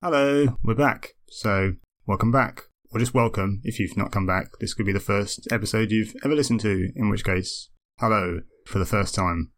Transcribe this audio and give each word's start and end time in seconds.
Hello, 0.00 0.56
we're 0.62 0.76
back. 0.76 1.14
So, 1.26 1.72
welcome 2.06 2.30
back. 2.30 2.62
Or 2.92 3.00
just 3.00 3.14
welcome 3.14 3.60
if 3.64 3.80
you've 3.80 3.96
not 3.96 4.12
come 4.12 4.26
back. 4.26 4.46
This 4.60 4.72
could 4.72 4.86
be 4.86 4.92
the 4.92 5.00
first 5.00 5.48
episode 5.50 5.90
you've 5.90 6.14
ever 6.24 6.36
listened 6.36 6.60
to, 6.60 6.92
in 6.94 7.10
which 7.10 7.24
case, 7.24 7.70
hello 7.98 8.42
for 8.64 8.78
the 8.78 8.86
first 8.86 9.12
time. 9.12 9.50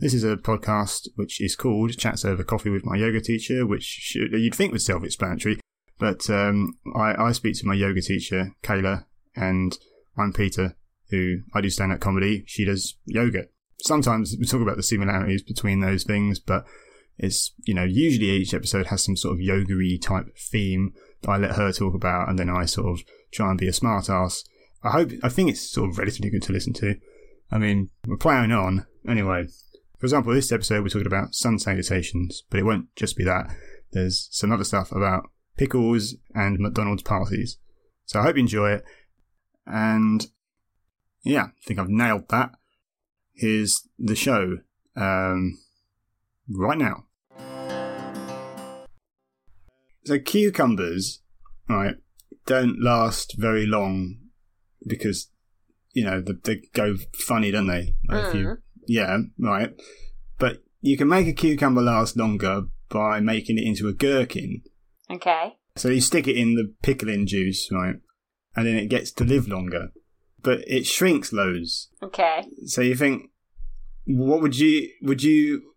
This 0.00 0.12
is 0.12 0.24
a 0.24 0.34
podcast 0.36 1.06
which 1.14 1.40
is 1.40 1.54
called 1.54 1.96
Chats 1.96 2.24
Over 2.24 2.42
Coffee 2.42 2.70
with 2.70 2.84
My 2.84 2.96
Yoga 2.96 3.20
Teacher, 3.20 3.64
which 3.64 3.84
should, 3.84 4.32
you'd 4.32 4.56
think 4.56 4.72
was 4.72 4.84
self 4.84 5.04
explanatory, 5.04 5.60
but 6.00 6.28
um, 6.28 6.76
I, 6.96 7.14
I 7.26 7.30
speak 7.30 7.56
to 7.60 7.66
my 7.66 7.74
yoga 7.74 8.02
teacher, 8.02 8.50
Kayla, 8.64 9.04
and 9.36 9.78
I'm 10.18 10.32
Peter, 10.32 10.76
who 11.10 11.42
I 11.54 11.60
do 11.60 11.70
stand 11.70 11.92
up 11.92 12.00
comedy. 12.00 12.42
She 12.48 12.64
does 12.64 12.96
yoga. 13.06 13.44
Sometimes 13.80 14.34
we 14.40 14.44
talk 14.44 14.60
about 14.60 14.76
the 14.76 14.82
similarities 14.82 15.44
between 15.44 15.78
those 15.78 16.02
things, 16.02 16.40
but 16.40 16.64
it's, 17.18 17.52
you 17.64 17.74
know, 17.74 17.84
usually 17.84 18.30
each 18.30 18.54
episode 18.54 18.86
has 18.86 19.02
some 19.02 19.16
sort 19.16 19.34
of 19.34 19.40
yoga 19.40 19.98
type 19.98 20.36
theme 20.36 20.92
that 21.22 21.30
I 21.30 21.36
let 21.36 21.56
her 21.56 21.72
talk 21.72 21.94
about, 21.94 22.28
and 22.28 22.38
then 22.38 22.50
I 22.50 22.64
sort 22.64 22.88
of 22.88 23.04
try 23.32 23.50
and 23.50 23.58
be 23.58 23.68
a 23.68 23.72
smart 23.72 24.10
ass. 24.10 24.44
I 24.82 24.90
hope, 24.90 25.12
I 25.22 25.28
think 25.28 25.50
it's 25.50 25.60
sort 25.60 25.90
of 25.90 25.98
relatively 25.98 26.30
good 26.30 26.42
to 26.44 26.52
listen 26.52 26.72
to. 26.74 26.96
I 27.50 27.58
mean, 27.58 27.90
we're 28.06 28.16
playing 28.16 28.52
on. 28.52 28.86
Anyway, 29.08 29.46
for 29.98 30.06
example, 30.06 30.34
this 30.34 30.52
episode 30.52 30.82
we're 30.82 30.88
talking 30.88 31.06
about 31.06 31.34
sun 31.34 31.58
salutations, 31.58 32.42
but 32.50 32.58
it 32.58 32.64
won't 32.64 32.94
just 32.96 33.16
be 33.16 33.24
that. 33.24 33.54
There's 33.92 34.28
some 34.32 34.52
other 34.52 34.64
stuff 34.64 34.90
about 34.92 35.30
pickles 35.56 36.16
and 36.34 36.58
McDonald's 36.58 37.02
parties. 37.02 37.58
So 38.06 38.20
I 38.20 38.24
hope 38.24 38.36
you 38.36 38.40
enjoy 38.40 38.72
it. 38.72 38.84
And 39.66 40.26
yeah, 41.22 41.44
I 41.44 41.50
think 41.64 41.78
I've 41.78 41.88
nailed 41.88 42.28
that. 42.28 42.50
Here's 43.32 43.88
the 43.98 44.14
show 44.14 44.58
um, 44.96 45.58
right 46.48 46.78
now. 46.78 47.04
So 50.04 50.18
cucumbers, 50.18 51.22
right, 51.68 51.96
don't 52.46 52.80
last 52.82 53.36
very 53.38 53.66
long 53.66 54.16
because 54.86 55.30
you 55.92 56.04
know 56.04 56.20
they 56.20 56.62
go 56.74 56.96
funny, 57.14 57.50
don't 57.50 57.66
they? 57.68 57.94
Like 58.08 58.26
if 58.28 58.34
you, 58.34 58.46
Mm. 58.46 58.56
yeah, 58.86 59.18
right. 59.38 59.70
But 60.38 60.62
you 60.82 60.96
can 60.98 61.08
make 61.08 61.26
a 61.26 61.32
cucumber 61.32 61.80
last 61.80 62.16
longer 62.18 62.64
by 62.90 63.20
making 63.20 63.56
it 63.58 63.64
into 63.64 63.88
a 63.88 63.94
gherkin. 63.94 64.62
Okay. 65.10 65.54
So 65.76 65.88
you 65.88 66.00
stick 66.02 66.28
it 66.28 66.36
in 66.36 66.54
the 66.54 66.74
pickling 66.82 67.26
juice, 67.26 67.70
right, 67.72 67.96
and 68.54 68.66
then 68.66 68.76
it 68.76 68.88
gets 68.90 69.10
to 69.12 69.24
live 69.24 69.48
longer, 69.48 69.88
but 70.42 70.60
it 70.66 70.86
shrinks 70.86 71.32
loads. 71.32 71.88
Okay. 72.02 72.46
So 72.66 72.82
you 72.82 72.94
think, 72.94 73.30
what 74.06 74.42
would 74.42 74.58
you 74.58 74.90
would 75.00 75.22
you 75.22 75.73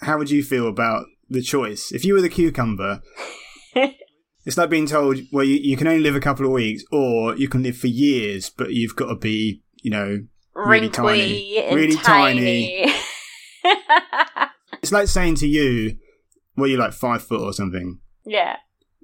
how 0.00 0.18
would 0.18 0.30
you 0.30 0.42
feel 0.42 0.68
about 0.68 1.06
the 1.28 1.42
choice 1.42 1.92
if 1.92 2.04
you 2.04 2.14
were 2.14 2.20
the 2.20 2.28
cucumber? 2.28 3.02
it's 3.74 4.56
like 4.56 4.70
being 4.70 4.86
told, 4.86 5.18
well, 5.32 5.44
you, 5.44 5.56
you 5.56 5.76
can 5.76 5.86
only 5.86 6.02
live 6.02 6.16
a 6.16 6.20
couple 6.20 6.46
of 6.46 6.52
weeks, 6.52 6.82
or 6.90 7.36
you 7.36 7.48
can 7.48 7.62
live 7.62 7.76
for 7.76 7.86
years, 7.86 8.50
but 8.50 8.72
you've 8.72 8.96
got 8.96 9.06
to 9.06 9.16
be, 9.16 9.62
you 9.82 9.90
know, 9.90 10.20
Really 10.54 10.88
Wrinkly 10.88 10.90
tiny. 10.90 11.74
Really 11.74 11.96
tiny. 11.96 12.84
it's 14.82 14.92
like 14.92 15.08
saying 15.08 15.36
to 15.36 15.46
you, 15.46 15.96
well, 16.56 16.66
you're 16.66 16.78
like 16.78 16.92
five 16.92 17.22
foot 17.22 17.40
or 17.40 17.52
something. 17.52 18.00
yeah. 18.24 18.56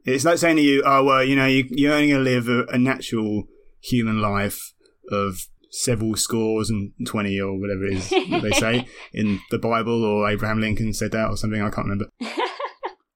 It's 0.04 0.24
like 0.24 0.38
saying 0.38 0.56
to 0.56 0.62
you, 0.62 0.84
oh 0.86 1.02
well, 1.02 1.24
you 1.24 1.34
know, 1.34 1.46
you, 1.46 1.64
you're 1.70 1.92
only 1.92 2.10
going 2.10 2.24
to 2.24 2.30
live 2.30 2.48
a, 2.48 2.64
a 2.72 2.78
natural 2.78 3.44
human 3.80 4.20
life 4.20 4.72
of 5.10 5.48
several 5.70 6.16
scores 6.16 6.70
and 6.70 6.92
twenty 7.06 7.40
or 7.40 7.58
whatever 7.58 7.84
it 7.86 7.94
is 7.94 8.10
they 8.42 8.52
say 8.52 8.88
in 9.12 9.40
the 9.50 9.58
Bible, 9.58 10.04
or 10.04 10.28
Abraham 10.28 10.60
Lincoln 10.60 10.92
said 10.92 11.12
that 11.12 11.28
or 11.30 11.36
something. 11.36 11.60
I 11.60 11.70
can't 11.70 11.88
remember. 11.88 12.06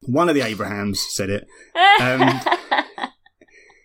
One 0.03 0.29
of 0.29 0.35
the 0.35 0.43
Abrahams 0.43 1.01
said 1.11 1.31
it. 1.31 1.47
Um, 2.01 2.41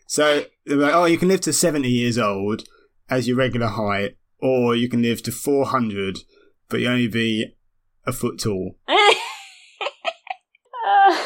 So 0.07 0.45
they're 0.65 0.77
like, 0.77 0.93
oh, 0.93 1.05
you 1.05 1.17
can 1.17 1.27
live 1.27 1.41
to 1.41 1.51
seventy 1.53 1.89
years 1.89 2.17
old 2.17 2.63
as 3.09 3.27
your 3.27 3.37
regular 3.37 3.67
height, 3.67 4.17
or 4.39 4.75
you 4.75 4.87
can 4.87 5.01
live 5.01 5.21
to 5.23 5.31
four 5.31 5.65
hundred, 5.65 6.19
but 6.69 6.79
you 6.79 6.87
only 6.87 7.07
be 7.07 7.55
a 8.05 8.13
foot 8.13 8.39
tall. 8.39 8.77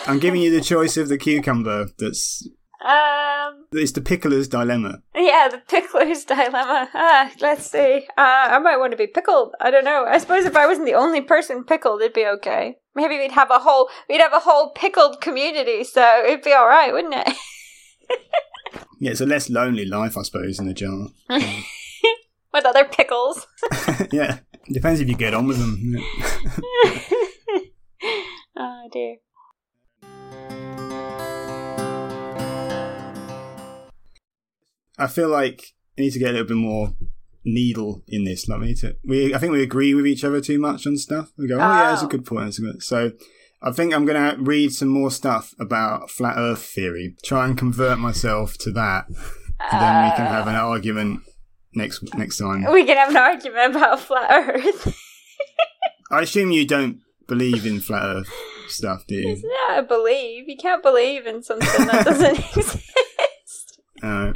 I'm 0.07 0.19
giving 0.19 0.41
you 0.41 0.49
the 0.49 0.61
choice 0.61 0.97
of 0.97 1.09
the 1.09 1.17
cucumber. 1.17 1.89
That's 1.97 2.47
um. 2.83 3.58
It's 3.71 3.91
the 3.91 4.01
pickler's 4.01 4.47
dilemma. 4.47 5.01
Yeah, 5.15 5.49
the 5.51 5.61
pickler's 5.67 6.25
dilemma. 6.25 6.89
Ah, 6.93 7.31
let's 7.41 7.69
see. 7.69 8.07
Uh, 8.17 8.21
I 8.55 8.59
might 8.59 8.77
want 8.77 8.91
to 8.91 8.97
be 8.97 9.07
pickled. 9.07 9.53
I 9.59 9.71
don't 9.71 9.85
know. 9.85 10.05
I 10.07 10.17
suppose 10.17 10.45
if 10.45 10.55
I 10.55 10.67
wasn't 10.67 10.87
the 10.87 10.93
only 10.95 11.21
person 11.21 11.63
pickled, 11.63 12.01
it'd 12.01 12.13
be 12.13 12.25
okay. 12.25 12.77
Maybe 12.95 13.17
we'd 13.17 13.31
have 13.31 13.51
a 13.51 13.59
whole 13.59 13.89
we'd 14.09 14.21
have 14.21 14.33
a 14.33 14.39
whole 14.39 14.71
pickled 14.71 15.21
community, 15.21 15.83
so 15.83 16.23
it'd 16.25 16.43
be 16.43 16.53
all 16.53 16.67
right, 16.67 16.91
wouldn't 16.91 17.13
it? 17.15 17.33
Yeah, 19.01 19.11
it's 19.11 19.21
a 19.21 19.25
less 19.25 19.49
lonely 19.49 19.85
life, 19.85 20.17
I 20.17 20.23
suppose, 20.23 20.59
in 20.59 20.67
the 20.67 20.73
jar. 20.73 21.07
With 22.53 22.65
other 22.65 22.83
pickles. 22.83 23.47
yeah, 24.11 24.39
depends 24.69 24.99
if 24.99 25.07
you 25.07 25.15
get 25.15 25.33
on 25.33 25.47
with 25.47 25.57
them. 25.57 25.95
oh 28.57 28.89
dear. 28.91 29.15
I 34.99 35.07
feel 35.07 35.29
like 35.29 35.73
I 35.97 36.01
need 36.01 36.11
to 36.13 36.19
get 36.19 36.29
a 36.29 36.31
little 36.33 36.47
bit 36.47 36.57
more 36.57 36.93
needle 37.45 38.03
in 38.07 38.25
this. 38.25 38.47
Like 38.47 38.59
we 38.59 38.65
need 38.67 38.77
to. 38.77 38.95
We 39.03 39.33
I 39.33 39.37
think 39.37 39.51
we 39.53 39.63
agree 39.63 39.93
with 39.93 40.05
each 40.07 40.23
other 40.23 40.41
too 40.41 40.59
much 40.59 40.85
on 40.85 40.97
stuff. 40.97 41.31
We 41.37 41.47
go, 41.47 41.55
oh, 41.55 41.59
yeah, 41.59 41.89
that's 41.89 42.01
a 42.01 42.05
Oh. 42.05 42.09
good 42.09 42.25
point. 42.25 42.45
That's 42.45 42.59
a 42.59 42.61
good. 42.61 42.83
So 42.83 43.11
I 43.61 43.71
think 43.71 43.93
I'm 43.93 44.05
gonna 44.05 44.35
read 44.39 44.71
some 44.73 44.89
more 44.89 45.11
stuff 45.11 45.53
about 45.59 46.09
flat 46.09 46.35
Earth 46.37 46.63
theory. 46.63 47.15
Try 47.23 47.45
and 47.45 47.57
convert 47.57 47.99
myself 47.99 48.57
to 48.59 48.71
that, 48.71 49.05
and 49.07 49.81
then 49.81 50.03
we 50.05 50.15
can 50.15 50.25
have 50.27 50.47
an 50.47 50.55
argument 50.55 51.21
next 51.73 52.03
next 52.15 52.37
time. 52.37 52.65
We 52.71 52.85
can 52.85 52.97
have 52.97 53.09
an 53.09 53.17
argument 53.17 53.75
about 53.75 53.99
flat 53.99 54.29
Earth. 54.55 54.95
I 56.11 56.21
assume 56.21 56.51
you 56.51 56.65
don't 56.65 56.99
believe 57.27 57.65
in 57.65 57.79
flat 57.81 58.03
Earth 58.03 58.31
stuff, 58.67 59.05
do 59.07 59.15
you? 59.15 59.29
yeah, 59.35 59.77
I 59.77 59.81
believe 59.81 60.47
you 60.47 60.57
can't 60.57 60.81
believe 60.81 61.27
in 61.27 61.43
something 61.43 61.85
that 61.87 62.05
doesn't 62.05 62.37
exist. 62.57 63.81
Uh, 64.01 64.31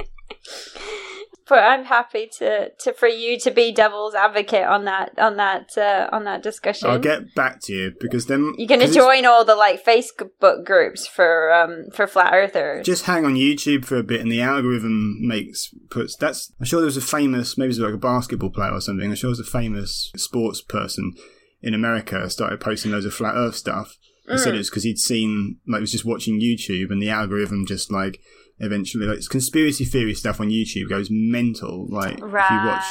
But 1.46 1.58
I'm 1.58 1.84
happy 1.84 2.28
to, 2.38 2.70
to 2.70 2.92
for 2.94 3.06
you 3.06 3.38
to 3.40 3.50
be 3.50 3.70
devil's 3.70 4.14
advocate 4.14 4.64
on 4.64 4.86
that 4.86 5.18
on 5.18 5.36
that 5.36 5.76
uh, 5.76 6.08
on 6.10 6.24
that 6.24 6.42
discussion. 6.42 6.88
I'll 6.88 6.98
get 6.98 7.34
back 7.34 7.60
to 7.64 7.72
you 7.74 7.92
because 8.00 8.26
then 8.26 8.54
You're 8.56 8.66
'cause 8.66 8.90
it's- 8.90 8.94
join 8.94 9.26
all 9.26 9.44
the 9.44 9.54
like 9.54 9.84
Facebook 9.84 10.64
groups 10.64 11.06
for 11.06 11.52
um 11.52 11.86
for 11.92 12.06
flat 12.06 12.32
earthers. 12.32 12.86
Just 12.86 13.04
hang 13.04 13.24
on 13.26 13.34
YouTube 13.34 13.84
for 13.84 13.96
a 13.96 14.02
bit, 14.02 14.20
and 14.22 14.32
the 14.32 14.40
algorithm 14.40 15.16
makes 15.20 15.68
puts. 15.90 16.16
That's. 16.16 16.50
I'm 16.58 16.64
sure 16.66 16.80
there 16.80 16.86
was 16.86 16.96
a 16.96 17.02
famous, 17.02 17.58
maybe 17.58 17.66
it 17.66 17.68
was 17.68 17.78
like 17.80 17.92
a 17.94 17.98
basketball 17.98 18.50
player 18.50 18.72
or 18.72 18.80
something. 18.80 19.08
I'm 19.10 19.14
sure 19.14 19.28
it 19.28 19.36
was 19.38 19.40
a 19.40 19.44
famous 19.44 20.10
sports 20.16 20.62
person 20.62 21.12
in 21.60 21.74
America 21.74 22.28
started 22.30 22.60
posting 22.60 22.92
loads 22.92 23.04
of 23.06 23.12
flat 23.14 23.34
Earth 23.36 23.56
stuff. 23.56 23.96
He 24.30 24.38
said 24.38 24.54
it 24.54 24.58
was 24.58 24.70
because 24.70 24.84
he'd 24.84 24.98
seen, 24.98 25.58
like, 25.68 25.80
he 25.80 25.82
was 25.82 25.92
just 25.92 26.06
watching 26.06 26.40
YouTube, 26.40 26.90
and 26.90 27.02
the 27.02 27.10
algorithm 27.10 27.66
just 27.66 27.92
like 27.92 28.18
eventually, 28.58 29.06
like, 29.06 29.18
it's 29.18 29.28
conspiracy 29.28 29.84
theory 29.84 30.14
stuff 30.14 30.40
on 30.40 30.48
YouTube 30.48 30.88
goes 30.88 31.08
mental. 31.10 31.86
Like, 31.88 32.14
if 32.14 32.20
you 32.20 32.28
watch 32.28 32.84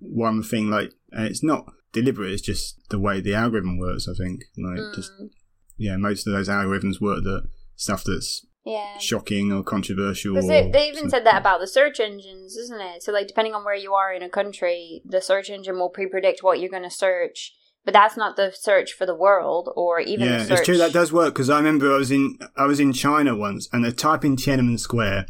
one 0.00 0.42
thing, 0.42 0.70
like, 0.70 0.92
and 1.12 1.26
it's 1.26 1.42
not 1.42 1.72
deliberate. 1.92 2.32
It's 2.32 2.42
just 2.42 2.80
the 2.90 2.98
way 2.98 3.20
the 3.20 3.34
algorithm 3.34 3.78
works. 3.78 4.08
I 4.08 4.14
think, 4.14 4.42
like, 4.58 4.94
just 4.94 5.12
Mm, 5.12 5.30
yeah, 5.76 5.96
most 5.96 6.26
of 6.26 6.32
those 6.32 6.48
algorithms 6.48 7.00
work 7.00 7.24
that 7.24 7.48
stuff 7.76 8.04
that's 8.04 8.46
yeah. 8.64 8.98
shocking 8.98 9.52
or 9.52 9.62
controversial. 9.62 10.34
Because 10.34 10.48
they, 10.48 10.70
they 10.70 10.88
even 10.88 10.94
something. 10.94 11.10
said 11.10 11.26
that 11.26 11.40
about 11.40 11.60
the 11.60 11.66
search 11.66 12.00
engines, 12.00 12.56
isn't 12.56 12.80
it? 12.80 13.02
So, 13.02 13.12
like, 13.12 13.26
depending 13.26 13.54
on 13.54 13.64
where 13.64 13.74
you 13.74 13.94
are 13.94 14.12
in 14.12 14.22
a 14.22 14.28
country, 14.28 15.02
the 15.04 15.20
search 15.20 15.50
engine 15.50 15.76
will 15.76 15.90
pre-predict 15.90 16.42
what 16.42 16.60
you're 16.60 16.70
going 16.70 16.82
to 16.82 16.90
search. 16.90 17.54
But 17.84 17.92
that's 17.92 18.16
not 18.16 18.36
the 18.36 18.50
search 18.50 18.92
for 18.92 19.04
the 19.04 19.14
world, 19.14 19.70
or 19.76 20.00
even 20.00 20.26
yeah, 20.26 20.38
the 20.38 20.44
search. 20.44 20.58
it's 20.58 20.66
true 20.66 20.78
that 20.78 20.92
does 20.92 21.12
work 21.12 21.34
because 21.34 21.50
I 21.50 21.58
remember 21.58 21.92
I 21.92 21.98
was 21.98 22.10
in 22.10 22.38
I 22.56 22.66
was 22.66 22.80
in 22.80 22.92
China 22.92 23.36
once 23.36 23.68
and 23.72 23.84
I 23.86 23.90
type 23.90 24.24
in 24.24 24.36
Tiananmen 24.36 24.80
Square, 24.80 25.26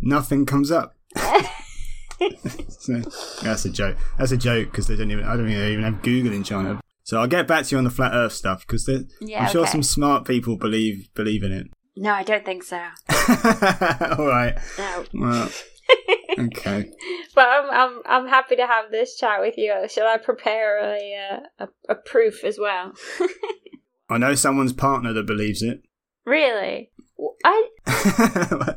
nothing 0.00 0.44
comes 0.44 0.70
up. 0.70 0.96
so, 2.68 3.02
that's 3.42 3.64
a 3.64 3.70
joke. 3.70 3.96
That's 4.18 4.32
a 4.32 4.36
joke 4.36 4.70
because 4.70 4.88
they 4.88 4.96
don't 4.96 5.10
even 5.10 5.24
I 5.24 5.36
don't 5.36 5.48
even 5.48 5.84
have 5.84 6.02
Google 6.02 6.32
in 6.32 6.42
China. 6.42 6.80
So 7.04 7.20
I'll 7.20 7.28
get 7.28 7.46
back 7.46 7.66
to 7.66 7.74
you 7.74 7.78
on 7.78 7.84
the 7.84 7.90
flat 7.90 8.12
Earth 8.14 8.32
stuff 8.32 8.66
because 8.66 8.88
Yeah, 9.20 9.44
I'm 9.44 9.50
sure 9.50 9.66
some 9.66 9.82
smart 9.82 10.24
people 10.24 10.56
believe 10.56 11.08
believe 11.14 11.42
in 11.42 11.52
it. 11.52 11.68
No, 11.96 12.12
I 12.12 12.22
don't 12.22 12.44
think 12.44 12.62
so. 12.62 12.76
All 14.18 14.26
right. 14.26 14.56
No. 14.78 15.04
Well, 15.14 15.50
okay. 16.38 16.90
But 17.34 17.48
I'm 17.48 17.70
I'm 17.70 18.02
I'm 18.04 18.28
happy 18.28 18.56
to 18.56 18.66
have 18.66 18.90
this 18.90 19.16
chat 19.16 19.40
with 19.40 19.56
you. 19.56 19.74
Shall 19.88 20.06
I 20.06 20.18
prepare 20.18 20.78
a 20.78 20.98
uh, 21.30 21.66
a, 21.88 21.92
a 21.92 21.94
proof 21.94 22.44
as 22.44 22.58
well? 22.58 22.92
I 24.10 24.18
know 24.18 24.34
someone's 24.34 24.74
partner 24.74 25.14
that 25.14 25.26
believes 25.26 25.62
it. 25.62 25.80
really? 26.26 26.90
I 27.44 27.68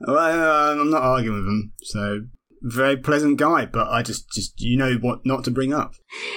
well, 0.00 0.78
I'm 0.78 0.90
not 0.90 1.02
arguing 1.02 1.38
with 1.38 1.46
him. 1.46 1.72
So 1.82 2.20
very 2.62 2.96
pleasant 2.96 3.38
guy, 3.38 3.64
but 3.64 3.88
I 3.88 4.02
just, 4.02 4.30
just 4.32 4.60
you 4.60 4.76
know 4.76 4.94
what 5.00 5.24
not 5.24 5.44
to 5.44 5.50
bring 5.50 5.72
up. 5.72 5.94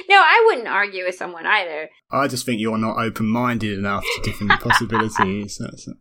no, 0.10 0.16
I 0.16 0.44
wouldn't 0.48 0.68
argue 0.68 1.06
with 1.06 1.16
someone 1.16 1.46
either. 1.46 1.90
I 2.12 2.28
just 2.28 2.46
think 2.46 2.62
you're 2.62 2.78
not 2.78 2.98
open 2.98 3.28
minded 3.28 3.78
enough 3.78 4.04
to 4.04 4.22
different 4.22 4.62
possibilities. 4.62 5.58
That's 5.60 5.88
it. 5.88 5.98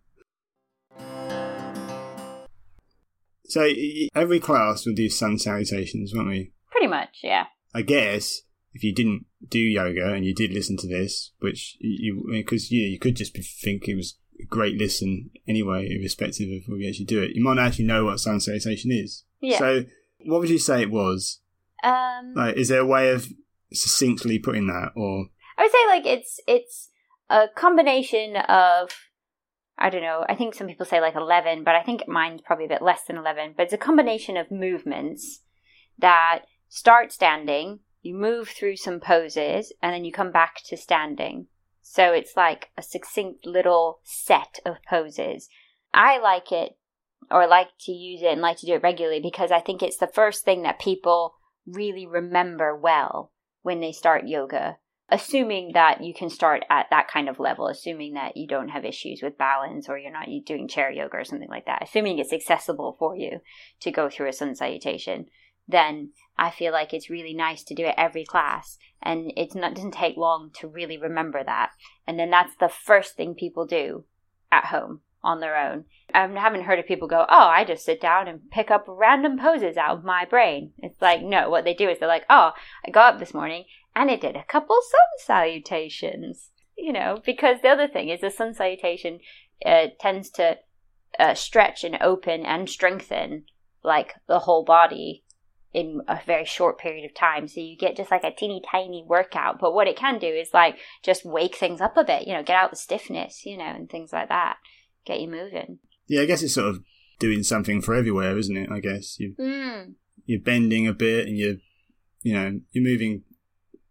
So 3.49 3.69
every 4.15 4.41
class 4.41 4.87
will 4.87 4.95
do 4.95 5.09
sun 5.09 5.39
salutations, 5.39 6.13
won't 6.15 6.29
we? 6.29 6.53
Pretty 6.71 6.87
much, 6.87 7.21
yeah. 7.23 7.47
I 7.75 7.83
guess 7.83 8.43
if 8.75 8.85
you 8.85 8.95
didn't 8.95 9.25
do 9.49 9.59
yoga 9.59 10.13
and 10.13 10.25
you 10.25 10.35
did 10.35 10.53
listen 10.53 10.77
to 10.79 10.87
this, 10.87 11.33
which 11.41 11.77
you 11.81 12.29
because 12.31 12.71
you, 12.71 12.87
you 12.87 12.99
could 12.99 13.17
just 13.17 13.37
think 13.37 13.89
it 13.89 13.97
was 13.97 14.19
a 14.41 14.45
great 14.45 14.77
listen 14.77 15.31
anyway, 15.49 15.89
irrespective 15.91 16.49
of 16.51 16.69
whether 16.69 16.81
you 16.81 16.89
actually 16.89 17.07
do 17.07 17.23
it. 17.23 17.35
You 17.35 17.43
might 17.43 17.55
not 17.55 17.67
actually 17.67 17.87
know 17.87 18.05
what 18.05 18.21
sun 18.21 18.41
salutation 18.41 18.93
is. 18.93 19.25
Yeah. 19.41 19.59
So 19.59 19.85
what 20.27 20.41
would 20.41 20.51
you 20.51 20.59
say 20.59 20.83
it 20.83 20.91
was? 20.91 21.41
Um, 21.83 22.35
Like, 22.35 22.57
is 22.57 22.69
there 22.69 22.81
a 22.81 22.87
way 22.87 23.11
of 23.11 23.29
succinctly 23.73 24.39
putting 24.39 24.67
that, 24.67 24.93
or 24.95 25.27
I 25.57 25.63
would 25.63 25.73
say 25.73 25.87
like 25.89 26.07
it's 26.07 26.41
it's 26.47 26.91
a 27.31 27.47
combination 27.55 28.37
of 28.37 28.91
I 29.79 29.91
don't 29.91 30.03
know. 30.03 30.25
I 30.29 30.35
think 30.35 30.55
some 30.55 30.67
people 30.67 30.87
say 30.87 31.01
like 31.01 31.15
eleven, 31.15 31.63
but 31.65 31.75
I 31.75 31.83
think 31.83 32.09
mine's 32.09 32.41
probably 32.41 32.65
a 32.65 32.69
bit 32.69 32.83
less 32.83 33.05
than 33.05 33.17
eleven. 33.17 33.55
But 33.57 33.65
it's 33.65 33.73
a 33.73 33.79
combination 33.79 34.37
of 34.37 34.51
movements 34.51 35.43
that 35.99 36.41
start 36.69 37.13
standing, 37.13 37.81
you 38.03 38.15
move 38.15 38.49
through 38.49 38.77
some 38.77 39.01
poses, 39.01 39.73
and 39.83 39.95
then 39.95 40.05
you 40.05 40.13
come 40.13 40.33
back 40.33 40.57
to 40.67 40.77
standing. 40.77 41.47
So 41.83 42.13
it's 42.13 42.37
like 42.37 42.71
a 42.77 42.83
succinct 42.83 43.47
little 43.47 44.01
set 44.05 44.59
of 44.67 44.77
poses. 44.89 45.49
I 45.95 46.19
like 46.19 46.53
it 46.53 46.77
or 47.31 47.47
like 47.47 47.69
to 47.81 47.93
use 47.93 48.23
it 48.23 48.33
and 48.33 48.41
like 48.41 48.59
to 48.59 48.67
do 48.67 48.75
it 48.75 48.83
regularly 48.83 49.21
because 49.21 49.51
I 49.51 49.61
think 49.61 49.83
it's 49.83 49.99
the 49.99 50.07
first 50.07 50.45
thing 50.45 50.63
that 50.63 50.79
people 50.79 51.35
really 51.67 52.07
remember 52.07 52.77
well 52.77 53.33
when 53.63 53.81
they 53.81 53.93
start 53.93 54.27
yoga 54.27 54.79
assuming 55.11 55.73
that 55.73 56.03
you 56.03 56.13
can 56.13 56.29
start 56.29 56.65
at 56.69 56.87
that 56.91 57.09
kind 57.09 57.29
of 57.29 57.41
level, 57.41 57.67
assuming 57.67 58.15
that 58.15 58.37
you 58.37 58.47
don't 58.47 58.69
have 58.69 58.85
issues 58.85 59.21
with 59.23 59.39
balance 59.39 59.89
or 59.89 59.99
you're 59.99 60.13
not 60.13 60.29
doing 60.45 60.69
chair 60.69 60.91
yoga 60.91 61.17
or 61.17 61.25
something 61.25 61.49
like 61.49 61.67
that, 61.67 61.83
assuming 61.83 62.19
it's 62.19 62.33
accessible 62.33 62.97
for 62.99 63.17
you 63.17 63.41
to 63.81 63.91
go 63.91 64.11
through 64.11 64.29
a 64.29 64.33
sun 64.33 64.55
salutation, 64.55 65.27
then 65.67 66.11
I 66.37 66.51
feel 66.51 66.73
like 66.73 66.93
it's 66.93 67.11
really 67.11 67.35
nice 67.35 67.63
to 67.65 67.75
do 67.75 67.85
it 67.85 67.95
every 67.97 68.25
class. 68.25 68.79
And 69.03 69.33
it's 69.37 69.55
not 69.55 69.75
doesn't 69.75 69.93
take 69.93 70.17
long 70.17 70.51
to 70.61 70.69
really 70.69 70.99
remember 70.99 71.43
that. 71.45 71.71
And 72.07 72.19
then 72.19 72.31
that's 72.31 72.57
the 72.57 72.69
first 72.69 73.17
thing 73.17 73.35
people 73.35 73.67
do 73.67 74.05
at 74.51 74.67
home 74.67 75.01
on 75.23 75.41
their 75.41 75.57
own. 75.57 75.85
I 76.15 76.27
haven't 76.27 76.63
heard 76.63 76.79
of 76.79 76.87
people 76.87 77.09
go, 77.09 77.27
oh, 77.29 77.49
I 77.49 77.65
just 77.65 77.85
sit 77.85 78.01
down 78.01 78.29
and 78.29 78.51
pick 78.51 78.71
up 78.71 78.85
random 78.89 79.39
poses 79.39 79.77
out 79.77 79.99
of 79.99 80.05
my 80.05 80.25
brain. 80.25 80.73
It's 80.79 81.01
like, 81.03 81.23
no, 81.23 81.51
what 81.51 81.65
they 81.65 81.75
do 81.75 81.89
is 81.89 81.99
they're 81.99 82.09
like, 82.09 82.25
oh, 82.31 82.53
I 82.87 82.91
got 82.91 83.15
up 83.15 83.21
this 83.21 83.35
morning 83.35 83.65
and 83.99 84.11
it 84.11 84.21
did 84.21 84.37
a 84.37 84.45
couple 84.45 84.77
sun 84.81 85.27
salutations. 85.63 86.51
You 86.77 86.93
know, 86.93 87.21
because 87.27 87.61
the 87.61 87.69
other 87.71 87.89
thing 87.89 88.09
is 88.09 88.21
the 88.21 88.31
sun 88.31 88.55
salutation 88.55 89.19
uh, 89.67 89.87
tends 89.99 90.31
to 90.31 90.59
uh, 91.19 91.35
stretch 91.35 91.83
and 91.83 91.99
open 92.01 92.47
and 92.47 92.71
strengthen 92.71 93.45
like 93.83 94.15
the 94.29 94.39
whole 94.41 94.65
body 94.65 95.25
in 95.75 96.01
a 96.07 96.21
very 96.25 96.45
short 96.45 96.79
period 96.79 97.05
of 97.05 97.15
time. 97.15 97.49
So 97.49 97.61
you 97.61 97.77
get 97.77 97.97
just 97.97 98.13
like 98.13 98.23
a 98.23 98.31
teeny 98.31 98.63
tiny 98.71 99.05
workout. 99.07 99.59
But 99.59 99.75
what 99.75 99.89
it 99.89 99.97
can 99.97 100.21
do 100.21 100.29
is 100.29 100.51
like 100.55 100.77
just 101.03 101.25
wake 101.25 101.57
things 101.57 101.81
up 101.81 101.97
a 101.97 102.05
bit, 102.05 102.29
you 102.29 102.33
know, 102.33 102.45
get 102.45 102.57
out 102.57 102.71
the 102.71 102.77
stiffness, 102.77 103.45
you 103.45 103.57
know, 103.59 103.65
and 103.65 103.91
things 103.91 104.13
like 104.13 104.29
that. 104.29 104.59
Get 105.05 105.21
you 105.21 105.29
moving. 105.29 105.81
yeah, 106.07 106.21
I 106.23 106.27
guess 106.27 106.43
it's 106.45 106.55
sort 106.55 106.69
of 106.69 106.81
doing 107.19 107.43
something 107.43 107.83
for 107.83 107.95
everywhere, 107.97 108.39
isn't 108.39 108.57
it? 108.57 108.71
I 108.71 108.79
guess 108.79 109.19
you 109.19 109.35
Mm. 109.39 109.95
you're 110.27 110.41
bending 110.41 110.87
a 110.87 110.93
bit 110.95 111.27
and 111.27 111.37
you're 111.37 111.57
you 112.23 112.35
know 112.35 112.61
you're 112.71 112.85
moving 112.85 113.25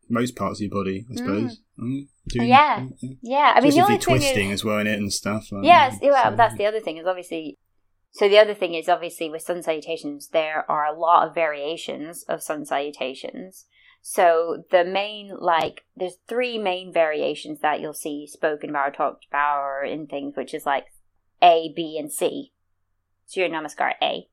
most 0.09 0.35
parts 0.35 0.59
of 0.59 0.61
your 0.63 0.71
body, 0.71 1.05
I 1.11 1.15
suppose. 1.15 1.59
Mm. 1.79 1.83
mm. 1.83 2.07
Doing- 2.29 2.47
Yeah. 2.49 2.79
Mm, 2.79 2.93
mm. 3.03 3.17
Yeah, 3.21 3.53
I 3.55 3.61
mean, 3.61 3.69
Especially 3.69 3.71
the 3.79 3.81
only 3.85 3.97
thing 3.97 4.15
is, 4.15 4.21
twisting 4.23 4.51
as 4.51 4.65
well 4.65 4.79
in 4.79 4.87
it 4.87 4.99
and 4.99 5.13
stuff. 5.13 5.51
Like, 5.51 5.63
Yes, 5.65 5.97
well, 6.01 6.31
so- 6.31 6.35
that's 6.35 6.55
the 6.57 6.65
other 6.65 6.79
thing 6.79 6.97
is 6.97 7.05
obviously. 7.05 7.55
So 8.11 8.27
the 8.27 8.39
other 8.39 8.53
thing 8.55 8.73
is 8.73 8.89
obviously 8.89 9.29
with 9.29 9.43
sun 9.43 9.61
salutations, 9.61 10.29
there 10.29 10.65
are 10.71 10.85
a 10.85 10.97
lot 10.97 11.27
of 11.27 11.35
variations 11.35 12.23
of 12.23 12.41
sun 12.41 12.65
salutations. 12.65 13.65
So 14.01 14.63
the 14.71 14.85
main, 14.85 15.33
like, 15.39 15.81
there's 15.95 16.17
three 16.27 16.57
main 16.57 16.91
variations 16.93 17.59
that 17.59 17.79
you'll 17.81 17.93
see 17.93 18.25
spoken 18.25 18.69
about 18.69 18.87
or 18.89 18.91
talked 18.91 19.25
about 19.29 19.59
or 19.59 19.83
in 19.83 20.07
things, 20.07 20.35
which 20.37 20.53
is 20.53 20.65
like 20.65 20.85
A, 21.43 21.71
B, 21.75 21.97
and 21.99 22.11
C. 22.11 22.53
Surya 23.25 23.49
Namaskar 23.49 23.91
A, 24.01 24.27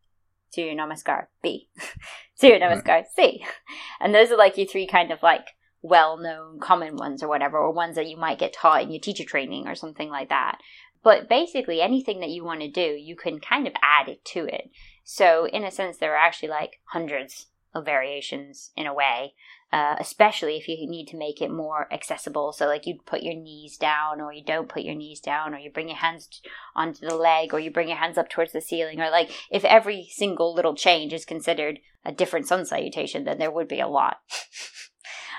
Surya 0.50 0.74
Namaskar 0.76 1.26
B, 1.42 1.68
Surya 2.36 2.60
Namaskar 2.60 3.04
C. 3.14 3.44
And 4.00 4.14
those 4.14 4.30
are 4.30 4.36
like 4.38 4.56
your 4.56 4.66
three 4.68 4.86
kind 4.86 5.10
of 5.10 5.22
like 5.22 5.48
well 5.84 6.16
known 6.16 6.58
common 6.58 6.96
ones 6.96 7.22
or 7.22 7.28
whatever, 7.28 7.58
or 7.58 7.70
ones 7.70 7.94
that 7.94 8.08
you 8.08 8.16
might 8.16 8.38
get 8.38 8.54
taught 8.54 8.82
in 8.82 8.90
your 8.90 9.00
teacher 9.00 9.22
training 9.22 9.68
or 9.68 9.74
something 9.74 10.08
like 10.08 10.30
that. 10.30 10.58
But 11.02 11.28
basically, 11.28 11.82
anything 11.82 12.20
that 12.20 12.30
you 12.30 12.42
want 12.42 12.62
to 12.62 12.70
do, 12.70 12.80
you 12.80 13.14
can 13.14 13.38
kind 13.38 13.66
of 13.66 13.74
add 13.82 14.08
it 14.08 14.24
to 14.26 14.46
it. 14.46 14.70
So, 15.04 15.46
in 15.46 15.62
a 15.62 15.70
sense, 15.70 15.98
there 15.98 16.14
are 16.14 16.26
actually 16.26 16.48
like 16.48 16.80
hundreds 16.86 17.48
of 17.74 17.84
variations 17.84 18.70
in 18.74 18.86
a 18.86 18.94
way, 18.94 19.34
uh, 19.70 19.96
especially 20.00 20.56
if 20.56 20.68
you 20.68 20.88
need 20.88 21.06
to 21.08 21.18
make 21.18 21.42
it 21.42 21.50
more 21.50 21.92
accessible. 21.92 22.52
So, 22.52 22.66
like 22.66 22.86
you 22.86 23.00
put 23.04 23.22
your 23.22 23.34
knees 23.34 23.76
down, 23.76 24.22
or 24.22 24.32
you 24.32 24.42
don't 24.42 24.70
put 24.70 24.84
your 24.84 24.94
knees 24.94 25.20
down, 25.20 25.52
or 25.52 25.58
you 25.58 25.70
bring 25.70 25.88
your 25.88 25.98
hands 25.98 26.40
onto 26.74 27.06
the 27.06 27.14
leg, 27.14 27.52
or 27.52 27.60
you 27.60 27.70
bring 27.70 27.88
your 27.88 27.98
hands 27.98 28.16
up 28.16 28.30
towards 28.30 28.52
the 28.52 28.62
ceiling, 28.62 29.02
or 29.02 29.10
like 29.10 29.30
if 29.50 29.66
every 29.66 30.08
single 30.10 30.54
little 30.54 30.74
change 30.74 31.12
is 31.12 31.26
considered 31.26 31.80
a 32.06 32.12
different 32.12 32.48
sun 32.48 32.64
salutation, 32.64 33.24
then 33.24 33.38
there 33.38 33.50
would 33.50 33.68
be 33.68 33.80
a 33.80 33.88
lot. 33.88 34.16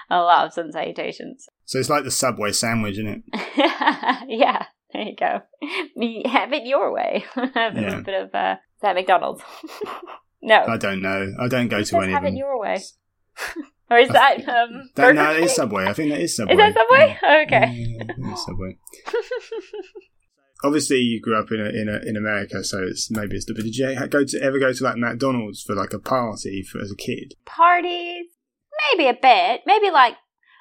a 0.09 0.17
lot 0.19 0.45
of 0.47 0.53
sun 0.53 0.71
salutations. 0.71 1.47
So 1.65 1.79
it's 1.79 1.89
like 1.89 2.03
the 2.03 2.11
Subway 2.11 2.51
sandwich, 2.51 2.93
isn't 2.99 3.07
it? 3.07 3.23
yeah, 4.27 4.65
there 4.93 5.01
you 5.03 5.15
go. 5.15 5.41
Me- 5.95 6.23
Have 6.29 6.53
it 6.53 6.63
your 6.65 6.91
way. 6.93 7.25
Have 7.35 7.75
Yeah. 7.77 7.97
a 7.97 8.01
bit 8.01 8.21
of 8.21 8.33
uh, 8.35 8.55
is 8.75 8.81
that 8.81 8.95
McDonald's? 8.95 9.41
no, 10.41 10.63
I 10.67 10.77
don't 10.77 11.01
know. 11.01 11.33
I 11.39 11.47
don't 11.47 11.67
go 11.69 11.79
It 11.79 11.85
to 11.87 11.97
any 11.97 12.13
have 12.13 12.23
of 12.23 12.27
them. 12.27 12.35
it 12.35 12.37
your 12.37 12.59
way. 12.59 12.77
or 13.89 13.97
is 13.97 14.09
that 14.09 14.47
um? 14.47 14.89
That, 14.95 15.15
no, 15.15 15.31
it 15.35 15.43
is 15.45 15.55
Subway. 15.55 15.85
I 15.85 15.93
think 15.93 16.11
that 16.11 16.21
is 16.21 16.35
Subway. 16.35 16.53
Is 16.53 16.57
that 16.59 16.73
Subway? 16.73 17.17
Yeah. 17.21 17.43
Okay. 17.45 17.97
Yeah, 18.19 18.35
Subway. 18.35 18.77
Obviously, 20.63 20.97
you 20.97 21.21
grew 21.21 21.37
up 21.37 21.51
in 21.51 21.59
a, 21.59 21.65
in 21.69 21.89
a, 21.89 21.99
in 22.09 22.15
America, 22.17 22.63
so 22.63 22.81
it's 22.81 23.11
maybe 23.11 23.35
it's. 23.35 23.45
But 23.45 23.57
did 23.57 23.75
you 23.75 24.07
go 24.07 24.23
to 24.23 24.41
ever 24.41 24.57
go 24.57 24.71
to 24.73 24.83
like 24.83 24.95
McDonald's 24.97 25.61
for 25.61 25.75
like 25.75 25.93
a 25.93 25.99
party 25.99 26.63
for, 26.63 26.79
as 26.79 26.91
a 26.91 26.95
kid? 26.95 27.35
Parties, 27.45 28.27
maybe 28.91 29.09
a 29.09 29.13
bit. 29.13 29.61
Maybe 29.65 29.89
like. 29.91 30.15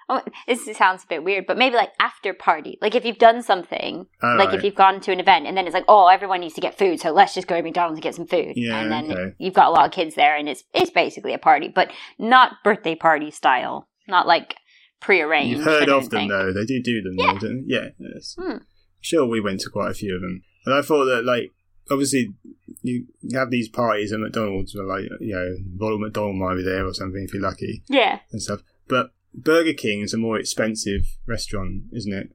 Oh, 0.06 0.20
this 0.46 0.66
sounds 0.76 1.02
a 1.04 1.06
bit 1.06 1.24
weird, 1.24 1.46
but 1.46 1.56
maybe 1.56 1.76
like 1.76 1.88
after 1.98 2.34
party. 2.34 2.76
Like 2.82 2.94
if 2.94 3.06
you've 3.06 3.16
done 3.16 3.42
something, 3.42 4.04
Oh, 4.22 4.36
like 4.38 4.48
right. 4.50 4.58
if 4.58 4.62
you've 4.62 4.74
gone 4.74 5.00
to 5.00 5.12
an 5.12 5.18
event 5.18 5.46
and 5.46 5.56
then 5.56 5.64
it's 5.66 5.72
like, 5.72 5.86
oh, 5.88 6.08
everyone 6.08 6.40
needs 6.40 6.52
to 6.56 6.60
get 6.60 6.76
food, 6.76 7.00
so 7.00 7.10
let's 7.10 7.32
just 7.32 7.46
go 7.46 7.56
to 7.56 7.62
McDonald's 7.62 7.96
and 7.96 8.02
get 8.02 8.14
some 8.14 8.26
food. 8.26 8.52
Yeah, 8.54 8.80
and 8.80 8.92
then 8.92 9.10
okay. 9.10 9.34
you've 9.38 9.54
got 9.54 9.68
a 9.68 9.70
lot 9.70 9.86
of 9.86 9.92
kids 9.92 10.14
there, 10.14 10.36
and 10.36 10.46
it's 10.46 10.62
it's 10.74 10.90
basically 10.90 11.32
a 11.32 11.38
party, 11.38 11.68
but 11.74 11.90
not 12.18 12.56
birthday 12.62 12.94
party 12.94 13.30
style, 13.30 13.88
not 14.06 14.26
like 14.26 14.56
prearranged. 15.00 15.56
You've 15.56 15.64
heard 15.64 15.88
of 15.88 16.10
them 16.10 16.20
think. 16.20 16.30
though. 16.30 16.52
They 16.52 16.66
do 16.66 16.82
do 16.82 17.00
them. 17.00 17.14
Yeah. 17.16 17.38
though? 17.40 17.60
Yeah. 17.66 17.88
Yes. 17.98 18.36
Hmm. 18.38 18.56
Sure, 19.00 19.24
we 19.26 19.40
went 19.40 19.60
to 19.60 19.70
quite 19.70 19.90
a 19.90 19.94
few 19.94 20.14
of 20.16 20.20
them, 20.20 20.42
and 20.66 20.74
I 20.74 20.82
thought 20.82 21.06
that 21.06 21.24
like 21.24 21.52
obviously 21.90 22.34
you 22.82 23.06
have 23.32 23.50
these 23.50 23.68
parties 23.68 24.12
at 24.12 24.20
McDonald's, 24.20 24.74
where 24.74 24.84
like 24.86 25.04
you 25.20 25.34
know 25.34 25.56
Ronald 25.78 26.00
McDonald 26.02 26.36
might 26.36 26.56
be 26.56 26.62
there 26.62 26.86
or 26.86 26.94
something 26.94 27.22
if 27.22 27.32
you're 27.32 27.42
lucky 27.42 27.82
Yeah. 27.88 28.20
and 28.32 28.42
stuff. 28.42 28.60
But 28.88 29.12
Burger 29.34 29.72
King 29.72 30.00
is 30.02 30.14
a 30.14 30.18
more 30.18 30.38
expensive 30.38 31.02
restaurant, 31.26 31.84
isn't 31.92 32.12
it? 32.12 32.30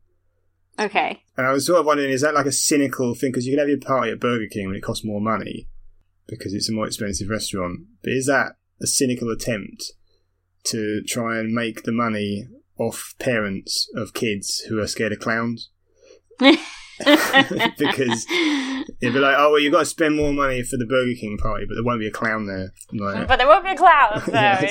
Okay. 0.77 1.23
And 1.37 1.45
I 1.45 1.51
was 1.51 1.65
sort 1.65 1.79
of 1.79 1.85
wondering, 1.85 2.09
is 2.11 2.21
that 2.21 2.33
like 2.33 2.45
a 2.45 2.51
cynical 2.51 3.13
thing? 3.13 3.31
Because 3.31 3.45
you 3.45 3.51
can 3.51 3.59
have 3.59 3.69
your 3.69 3.79
party 3.79 4.11
at 4.11 4.19
Burger 4.19 4.47
King 4.51 4.67
when 4.67 4.75
it 4.75 4.81
costs 4.83 5.03
more 5.05 5.21
money 5.21 5.67
because 6.27 6.53
it's 6.53 6.69
a 6.69 6.73
more 6.73 6.87
expensive 6.87 7.29
restaurant. 7.29 7.81
But 8.03 8.13
is 8.13 8.25
that 8.27 8.53
a 8.81 8.87
cynical 8.87 9.29
attempt 9.29 9.91
to 10.65 11.01
try 11.03 11.37
and 11.39 11.53
make 11.53 11.83
the 11.83 11.91
money 11.91 12.47
off 12.77 13.13
parents 13.19 13.89
of 13.95 14.13
kids 14.13 14.59
who 14.69 14.79
are 14.79 14.87
scared 14.87 15.11
of 15.13 15.19
clowns? 15.19 15.69
because 17.77 18.25
it'd 18.29 19.13
be 19.13 19.19
like, 19.19 19.35
oh, 19.37 19.51
well, 19.51 19.59
you've 19.59 19.73
got 19.73 19.79
to 19.79 19.85
spend 19.85 20.15
more 20.15 20.33
money 20.33 20.63
for 20.63 20.77
the 20.77 20.85
Burger 20.85 21.13
King 21.19 21.37
party, 21.37 21.65
but 21.67 21.75
there 21.75 21.83
won't 21.83 21.99
be 21.99 22.07
a 22.07 22.11
clown 22.11 22.45
there. 22.45 22.73
Like, 22.93 23.27
but 23.27 23.37
there 23.37 23.47
won't 23.47 23.63
be 23.63 23.71
a 23.71 23.75
clown, 23.77 24.21
so 24.25 24.31
Yeah, 24.31 24.65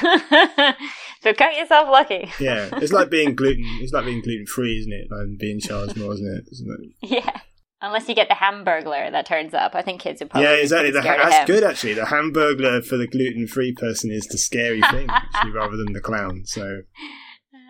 yeah. 0.00 0.74
So, 1.22 1.34
count 1.34 1.54
yourself 1.54 1.90
lucky. 1.90 2.30
yeah, 2.40 2.70
it's 2.72 2.92
like 2.94 3.10
being 3.10 3.34
gluten. 3.34 3.62
It's 3.82 3.92
like 3.92 4.06
being 4.06 4.22
gluten 4.22 4.46
free, 4.46 4.78
isn't 4.78 4.92
it? 4.92 5.08
Like 5.10 5.38
being 5.38 5.60
charged 5.60 5.98
more, 5.98 6.14
isn't 6.14 6.26
it? 6.26 6.48
Isn't 6.50 6.94
it? 7.02 7.10
Yeah. 7.10 7.40
Unless 7.82 8.08
you 8.08 8.14
get 8.14 8.28
the 8.28 8.34
hamburglar 8.34 9.10
that 9.10 9.26
turns 9.26 9.52
up. 9.52 9.74
I 9.74 9.82
think 9.82 10.00
kids 10.00 10.20
would 10.20 10.30
probably 10.30 10.48
yeah, 10.48 10.56
exactly. 10.56 10.92
scared 10.92 11.20
that's 11.20 11.46
good 11.46 11.62
actually. 11.64 11.94
The 11.94 12.02
hamburglar 12.02 12.84
for 12.84 12.96
the 12.96 13.06
gluten 13.06 13.46
free 13.46 13.72
person 13.72 14.10
is 14.10 14.26
the 14.26 14.38
scary 14.38 14.80
thing, 14.90 15.08
actually, 15.10 15.52
rather 15.52 15.76
than 15.76 15.92
the 15.92 16.00
clown. 16.00 16.42
So 16.46 16.82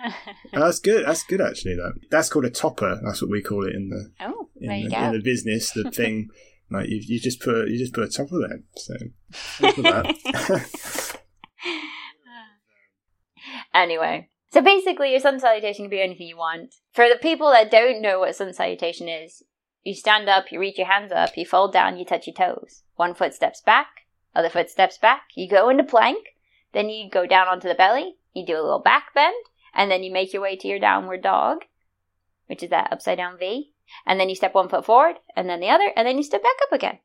that's 0.52 0.78
good. 0.78 1.06
That's 1.06 1.24
good 1.24 1.40
actually. 1.40 1.76
That 1.76 1.94
that's 2.10 2.28
called 2.28 2.44
a 2.44 2.50
topper. 2.50 3.00
That's 3.02 3.22
what 3.22 3.30
we 3.30 3.42
call 3.42 3.66
it 3.66 3.74
in 3.74 3.88
the 3.88 4.10
oh, 4.20 4.48
in, 4.60 4.68
the, 4.68 5.04
in 5.04 5.12
the 5.12 5.20
business. 5.22 5.70
The 5.72 5.90
thing 5.94 6.30
like 6.70 6.88
you, 6.88 7.00
you 7.02 7.20
just 7.20 7.40
put 7.40 7.68
you 7.68 7.78
just 7.78 7.92
put 7.92 8.04
a 8.04 8.08
topper 8.08 8.38
there. 8.38 8.62
So 8.76 8.94
that. 9.82 11.16
anyway. 13.74 14.28
So 14.52 14.60
basically, 14.60 15.12
your 15.12 15.20
sun 15.20 15.38
salutation 15.38 15.84
can 15.84 15.90
be 15.90 16.00
anything 16.00 16.26
you 16.26 16.36
want. 16.36 16.74
For 16.92 17.08
the 17.08 17.18
people 17.20 17.52
that 17.52 17.70
don't 17.70 18.02
know 18.02 18.18
what 18.18 18.34
sun 18.34 18.52
salutation 18.52 19.08
is, 19.08 19.44
you 19.84 19.94
stand 19.94 20.28
up, 20.28 20.50
you 20.50 20.58
reach 20.58 20.76
your 20.76 20.88
hands 20.88 21.12
up, 21.12 21.36
you 21.36 21.46
fold 21.46 21.72
down, 21.72 21.96
you 21.96 22.04
touch 22.04 22.26
your 22.26 22.34
toes. 22.34 22.82
one 22.96 23.14
foot 23.14 23.32
steps 23.32 23.60
back, 23.60 23.86
other 24.34 24.50
foot 24.50 24.68
steps 24.68 24.98
back. 24.98 25.22
You 25.36 25.48
go 25.48 25.68
into 25.68 25.84
plank, 25.84 26.34
then 26.72 26.88
you 26.88 27.08
go 27.08 27.26
down 27.26 27.46
onto 27.46 27.68
the 27.68 27.76
belly, 27.76 28.16
you 28.34 28.44
do 28.44 28.54
a 28.54 28.62
little 28.62 28.80
back 28.80 29.14
bend, 29.14 29.36
and 29.74 29.90
then 29.90 30.02
you 30.02 30.12
make 30.12 30.32
your 30.32 30.42
way 30.42 30.56
to 30.56 30.68
your 30.68 30.78
downward 30.78 31.22
dog, 31.22 31.64
which 32.46 32.62
is 32.62 32.70
that 32.70 32.92
upside 32.92 33.18
down 33.18 33.38
V. 33.38 33.72
And 34.06 34.20
then 34.20 34.28
you 34.28 34.36
step 34.36 34.54
one 34.54 34.68
foot 34.68 34.84
forward, 34.84 35.16
and 35.36 35.48
then 35.48 35.58
the 35.60 35.68
other, 35.68 35.90
and 35.96 36.06
then 36.06 36.16
you 36.16 36.22
step 36.22 36.42
back 36.42 36.56
up 36.62 36.72
again. 36.72 36.98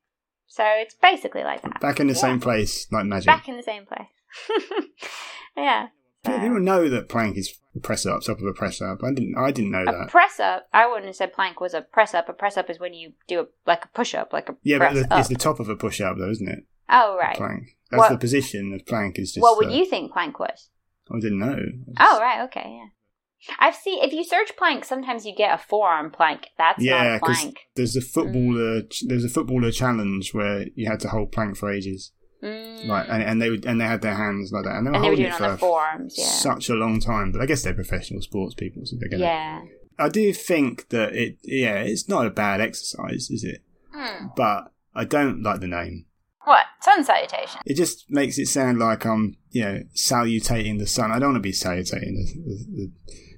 So 0.48 0.63
it's 0.65 0.93
basically 0.93 1.43
like 1.43 1.63
that. 1.63 1.81
Back 1.81 2.00
in 2.00 2.05
the 2.07 2.13
Yeah. 2.13 2.19
same 2.19 2.39
place, 2.39 2.86
like 2.91 3.05
magic. 3.05 3.25
Back 3.25 3.48
in 3.50 3.57
the 3.57 3.63
same 3.63 3.86
place. 3.88 4.07
yeah. 5.57 5.88
People 6.24 6.60
know 6.60 6.89
that 6.89 7.07
plank 7.07 7.38
is 7.38 7.55
press 7.84 8.05
up, 8.05 8.22
top 8.22 8.39
of 8.39 8.45
a 8.45 8.53
press 8.53 8.81
up. 8.81 9.03
I 9.03 9.12
didn't. 9.13 9.36
I 9.38 9.51
didn't 9.51 9.72
know 9.72 9.84
A 9.84 9.86
that. 9.86 10.07
press 10.10 10.39
up, 10.39 10.67
I 10.74 10.88
wouldn't 10.88 11.05
have 11.05 11.15
said 11.15 11.34
plank 11.34 11.60
was 11.62 11.74
a 11.75 11.81
press 11.81 12.13
up. 12.15 12.27
A 12.29 12.34
press 12.34 12.57
up 12.57 12.69
is 12.69 12.79
when 12.79 12.93
you 12.95 13.13
do 13.27 13.41
a, 13.41 13.45
like 13.67 13.86
a 13.86 13.88
push 13.89 14.15
up, 14.15 14.34
like 14.34 14.50
a 14.50 14.55
Yeah, 14.63 14.79
but 14.79 14.93
the, 14.93 15.07
it's 15.19 15.27
the 15.29 15.36
top 15.36 15.60
of 15.60 15.69
a 15.69 15.75
push 15.75 16.01
up, 16.01 16.17
though, 16.17 16.29
isn't 16.31 16.48
it? 16.48 16.65
oh, 16.89 17.15
right. 17.17 17.36
Plank. 17.38 17.75
That's 17.91 18.00
What- 18.00 18.10
the 18.10 18.17
position 18.17 18.74
of 18.74 18.86
plank. 18.88 19.19
Is 19.19 19.34
just. 19.34 19.41
what 19.43 19.57
would 19.57 19.67
uh, 19.67 19.72
you 19.72 19.86
think 19.86 20.12
plank 20.13 20.39
was? 20.39 20.69
I 21.12 21.20
didn't 21.20 21.40
know. 21.40 21.60
Oh, 22.00 22.20
right, 22.20 22.44
okay, 22.46 22.64
yeah. 22.66 23.56
I've 23.60 23.76
seen 23.76 24.04
if 24.04 24.12
you 24.12 24.24
search 24.24 24.56
plank, 24.58 24.86
sometimes 24.86 25.26
you 25.26 25.36
get 25.36 25.54
a 25.54 25.58
forearm 25.58 26.10
plank. 26.12 26.48
That's 26.58 26.80
not 26.80 26.86
yeah, 26.86 27.16
a 27.16 27.20
because 27.20 27.42
plank. 27.42 27.60
there's 27.76 27.96
a 27.96 28.02
footballer. 28.02 28.82
Mm. 28.82 29.08
There's 29.08 29.24
a 29.26 29.30
footballer 29.30 29.72
challenge 29.72 30.34
where 30.34 30.66
you 30.74 30.90
had 30.90 31.00
to 31.02 31.10
hold 31.10 31.32
plank 31.32 31.58
for 31.58 31.72
ages, 31.72 32.12
Mm. 32.44 32.86
like, 32.88 33.08
and, 33.10 33.24
and 33.24 33.42
they 33.42 33.50
would, 33.50 33.66
and 33.66 33.80
they 33.80 33.86
had 33.86 34.02
their 34.02 34.16
hands 34.16 34.52
like 34.52 34.64
that, 34.66 34.76
and 34.76 34.86
they 34.86 34.92
were 34.92 34.96
and 34.98 35.04
they 35.06 35.10
were 35.10 35.16
holding 35.16 35.26
it 35.26 35.30
it 35.30 35.34
on 35.34 35.42
their 35.42 35.52
for 35.52 35.58
forearms, 35.58 36.16
yeah. 36.18 36.26
such 36.26 36.70
a 36.70 36.74
long 36.74 37.00
time. 37.00 37.32
But 37.32 37.42
I 37.42 37.46
guess 37.46 37.62
they're 37.64 37.74
professional 37.74 38.22
sports 38.22 38.56
people, 38.56 38.84
so 38.86 38.96
they're 39.00 39.10
gonna. 39.10 39.24
yeah. 39.24 39.62
I 39.98 40.10
do 40.10 40.34
think 40.34 40.90
that 40.90 41.16
it. 41.16 41.38
Yeah, 41.44 41.82
it's 41.82 42.10
not 42.10 42.26
a 42.26 42.30
bad 42.30 42.62
exercise, 42.62 43.30
is 43.30 43.44
it? 43.44 43.62
Hmm. 43.94 44.28
But 44.36 44.72
I 44.94 45.06
don't 45.06 45.42
like 45.42 45.62
the 45.62 45.68
name. 45.68 46.06
What? 46.46 46.66
Sun 46.80 47.04
salutation. 47.04 47.60
It 47.66 47.75
just 47.75 48.10
makes 48.10 48.38
it 48.38 48.46
sound 48.46 48.80
like 48.80 49.06
I'm, 49.06 49.36
you 49.50 49.64
know, 49.64 49.80
salutating 49.96 50.78
the 50.78 50.88
sun. 50.88 51.12
I 51.12 51.18
don't 51.20 51.34
want 51.34 51.38
to 51.38 51.48
be 51.48 51.52
salutating 51.52 52.16
the 52.16 52.66
the, 52.75 52.92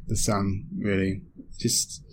the, 0.08 0.16
sun. 0.18 0.66
Really, 0.78 1.22
just 1.58 2.04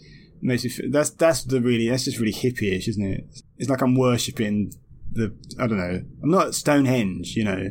makes 0.40 0.62
me. 0.64 0.70
Feel, 0.70 0.90
that's 0.90 1.10
that's 1.10 1.42
the 1.42 1.60
really. 1.60 1.88
That's 1.88 2.04
just 2.04 2.20
really 2.20 2.32
hippie-ish, 2.32 2.86
isn't 2.88 3.04
it? 3.04 3.24
It's 3.58 3.68
like 3.68 3.82
I'm 3.82 3.96
worshipping 3.96 4.72
the. 5.10 5.34
I 5.58 5.66
don't 5.66 5.78
know. 5.78 6.02
I'm 6.22 6.30
not 6.30 6.54
Stonehenge, 6.54 7.34
you 7.34 7.44
know. 7.44 7.70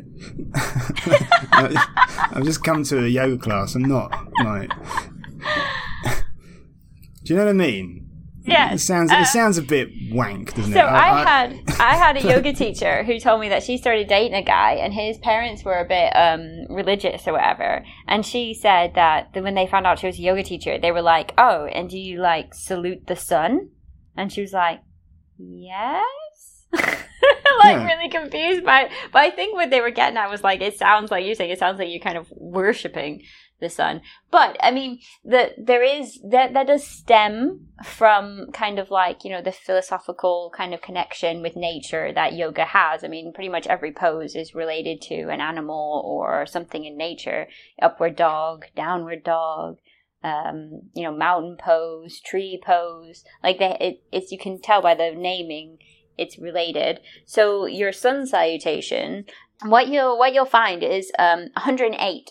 I've 1.52 2.44
just 2.44 2.62
come 2.62 2.84
to 2.84 3.04
a 3.04 3.08
yoga 3.08 3.38
class. 3.38 3.74
I'm 3.74 3.84
not 3.84 4.12
like. 4.44 4.70
Do 7.24 7.32
you 7.32 7.36
know 7.36 7.46
what 7.46 7.50
I 7.50 7.54
mean? 7.54 8.04
Yeah. 8.46 8.72
It 8.74 8.78
sounds. 8.78 9.10
uh, 9.10 9.16
it 9.16 9.26
sounds 9.26 9.56
a 9.58 9.62
bit 9.62 9.90
wank, 10.10 10.54
doesn't 10.54 10.72
it? 10.72 10.76
So 10.76 10.82
I, 10.84 11.22
had 11.24 11.62
I 11.80 11.96
had 11.96 12.16
a 12.18 12.22
yoga 12.22 12.52
teacher 12.52 13.02
who 13.02 13.18
told 13.18 13.40
me 13.40 13.48
that 13.48 13.62
she 13.62 13.78
started 13.78 14.06
dating 14.06 14.34
a 14.34 14.42
guy 14.42 14.72
and 14.74 14.92
his 14.92 15.16
parents 15.18 15.64
were 15.64 15.78
a 15.78 15.84
bit 15.86 16.10
um, 16.14 16.66
religious 16.74 17.26
or 17.26 17.32
whatever. 17.32 17.84
And 18.06 18.24
she 18.24 18.52
said 18.54 18.94
that 18.96 19.30
when 19.34 19.54
they 19.54 19.66
found 19.66 19.86
out 19.86 19.98
she 19.98 20.06
was 20.06 20.18
a 20.18 20.22
yoga 20.22 20.42
teacher, 20.42 20.78
they 20.78 20.92
were 20.92 21.02
like, 21.02 21.32
"Oh, 21.38 21.64
and 21.66 21.88
do 21.88 21.98
you 21.98 22.20
like 22.20 22.54
salute 22.54 23.06
the 23.06 23.16
sun?" 23.16 23.70
And 24.16 24.30
she 24.32 24.42
was 24.42 24.52
like, 24.52 24.80
"Yes." 25.38 26.02
like 26.72 27.76
Yeah. 27.76 27.84
really 27.86 28.08
confused 28.08 28.64
by 28.64 28.90
but 29.12 29.20
I 29.20 29.30
think 29.30 29.54
what 29.54 29.70
they 29.70 29.80
were 29.80 29.90
getting 29.92 30.16
at 30.16 30.28
was 30.28 30.42
like 30.42 30.60
it 30.60 30.76
sounds 30.76 31.10
like 31.12 31.24
you're 31.24 31.36
saying 31.36 31.50
it 31.50 31.58
sounds 31.60 31.78
like 31.78 31.88
you're 31.88 32.00
kind 32.00 32.18
of 32.18 32.26
worshipping 32.32 33.22
the 33.64 33.70
sun. 33.70 34.02
But 34.30 34.56
I 34.60 34.70
mean 34.70 35.00
the 35.24 35.52
there 35.58 35.82
is 35.82 36.20
that 36.30 36.52
that 36.52 36.68
does 36.68 36.86
stem 36.86 37.68
from 37.82 38.52
kind 38.52 38.78
of 38.78 38.90
like, 38.90 39.24
you 39.24 39.30
know, 39.30 39.42
the 39.42 39.50
philosophical 39.50 40.52
kind 40.56 40.72
of 40.72 40.82
connection 40.82 41.42
with 41.42 41.56
nature 41.56 42.12
that 42.12 42.34
yoga 42.34 42.64
has. 42.64 43.02
I 43.02 43.08
mean, 43.08 43.32
pretty 43.32 43.48
much 43.48 43.66
every 43.66 43.92
pose 43.92 44.36
is 44.36 44.54
related 44.54 45.02
to 45.02 45.28
an 45.30 45.40
animal 45.40 46.02
or 46.04 46.46
something 46.46 46.84
in 46.84 46.96
nature. 46.96 47.48
Upward 47.82 48.14
dog, 48.14 48.66
downward 48.76 49.24
dog, 49.24 49.78
um, 50.22 50.82
you 50.94 51.02
know, 51.02 51.16
mountain 51.16 51.56
pose, 51.58 52.20
tree 52.20 52.60
pose. 52.64 53.24
Like 53.42 53.58
they 53.58 53.76
it, 53.80 54.02
it's 54.12 54.30
you 54.30 54.38
can 54.38 54.60
tell 54.60 54.82
by 54.82 54.94
the 54.94 55.12
naming 55.12 55.78
it's 56.16 56.38
related. 56.38 57.00
So 57.26 57.66
your 57.66 57.92
sun 57.92 58.26
salutation, 58.26 59.24
what 59.62 59.88
you'll 59.88 60.18
what 60.18 60.32
you'll 60.32 60.46
find 60.46 60.82
is 60.82 61.10
um 61.18 61.48
108 61.54 62.30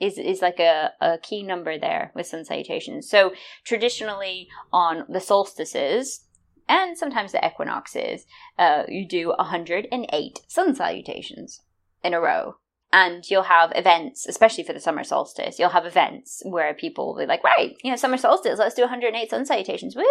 is 0.00 0.18
is 0.18 0.42
like 0.42 0.58
a, 0.58 0.92
a 1.00 1.18
key 1.18 1.42
number 1.42 1.78
there 1.78 2.12
with 2.14 2.26
sun 2.26 2.44
salutations. 2.44 3.08
So 3.08 3.32
traditionally 3.64 4.48
on 4.72 5.04
the 5.08 5.20
solstices 5.20 6.24
and 6.68 6.96
sometimes 6.96 7.32
the 7.32 7.46
equinoxes, 7.46 8.26
uh, 8.58 8.84
you 8.88 9.06
do 9.06 9.28
108 9.28 10.40
sun 10.48 10.74
salutations 10.74 11.60
in 12.02 12.14
a 12.14 12.20
row. 12.20 12.56
And 12.92 13.28
you'll 13.28 13.42
have 13.42 13.72
events, 13.74 14.24
especially 14.24 14.62
for 14.62 14.72
the 14.72 14.78
summer 14.78 15.02
solstice, 15.02 15.58
you'll 15.58 15.70
have 15.70 15.84
events 15.84 16.42
where 16.44 16.74
people 16.74 17.08
will 17.08 17.22
be 17.22 17.26
like, 17.26 17.42
right, 17.42 17.76
you 17.82 17.90
know, 17.90 17.96
summer 17.96 18.16
solstice, 18.16 18.56
let's 18.56 18.76
do 18.76 18.82
108 18.82 19.28
sun 19.28 19.44
salutations, 19.44 19.96
woo! 19.96 20.04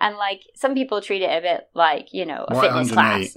And 0.00 0.16
like, 0.16 0.42
some 0.54 0.74
people 0.74 1.00
treat 1.00 1.22
it 1.22 1.30
a 1.30 1.40
bit 1.40 1.68
like, 1.72 2.12
you 2.12 2.26
know, 2.26 2.44
a 2.46 2.60
fitness 2.60 2.92
class. 2.92 3.34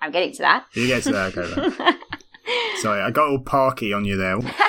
I'm 0.00 0.12
getting 0.12 0.32
to 0.34 0.42
that. 0.42 0.66
You 0.74 0.86
get 0.86 1.02
to 1.02 1.12
that, 1.12 1.36
okay. 1.36 1.98
Sorry, 2.80 3.00
I 3.00 3.10
got 3.10 3.28
all 3.28 3.40
parky 3.40 3.92
on 3.92 4.04
you 4.04 4.16
there. 4.16 4.38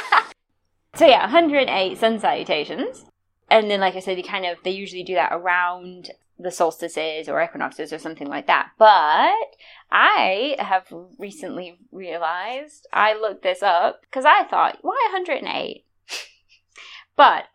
So 0.99 1.05
yeah, 1.05 1.21
108 1.21 1.97
sun 1.97 2.19
salutations. 2.19 3.05
And 3.49 3.71
then 3.71 3.79
like 3.79 3.95
I 3.95 4.01
said, 4.01 4.17
they 4.17 4.21
kind 4.21 4.45
of 4.45 4.57
they 4.63 4.71
usually 4.71 5.03
do 5.03 5.15
that 5.15 5.31
around 5.31 6.11
the 6.37 6.51
solstices 6.51 7.29
or 7.29 7.41
equinoxes 7.41 7.93
or 7.93 7.99
something 7.99 8.27
like 8.27 8.47
that. 8.47 8.71
But 8.77 9.55
I 9.89 10.57
have 10.59 10.91
recently 11.17 11.79
realized 11.93 12.85
I 12.91 13.13
looked 13.13 13.43
this 13.43 13.63
up 13.63 14.01
because 14.01 14.25
I 14.25 14.43
thought, 14.43 14.79
why 14.81 14.97
108? 15.13 15.85
but 17.15 17.45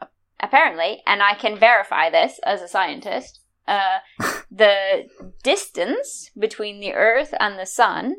apparently, 0.40 1.02
and 1.06 1.22
I 1.22 1.34
can 1.34 1.58
verify 1.58 2.08
this 2.08 2.40
as 2.46 2.62
a 2.62 2.68
scientist, 2.68 3.40
uh, 3.68 3.98
the 4.50 5.06
distance 5.42 6.30
between 6.38 6.80
the 6.80 6.94
Earth 6.94 7.34
and 7.38 7.58
the 7.58 7.66
Sun 7.66 8.16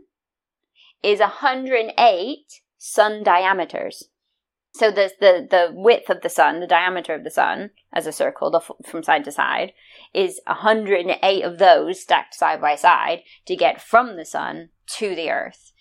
is 1.04 1.20
108 1.20 2.62
sun 2.78 3.24
diameters. 3.24 4.10
So 4.74 4.92
the 4.92 5.12
the 5.22 5.48
the 5.50 5.70
width 5.72 6.10
of 6.10 6.22
the 6.22 6.30
sun, 6.30 6.60
the 6.60 6.68
diameter 6.68 7.14
of 7.14 7.24
the 7.24 7.32
sun 7.32 7.70
as 7.94 8.06
a 8.06 8.12
circle, 8.12 8.52
the, 8.52 8.60
from 8.86 9.04
side 9.04 9.24
to 9.24 9.32
side, 9.32 9.72
is 10.14 10.42
108 10.48 11.44
of 11.44 11.60
those 11.60 12.02
stacked 12.02 12.34
side 12.34 12.60
by 12.60 12.76
side 12.76 13.22
to 13.46 13.56
get 13.56 13.82
from 13.82 14.18
the 14.18 14.26
sun 14.26 14.70
to 14.98 15.16
the 15.16 15.32
Earth. 15.32 15.72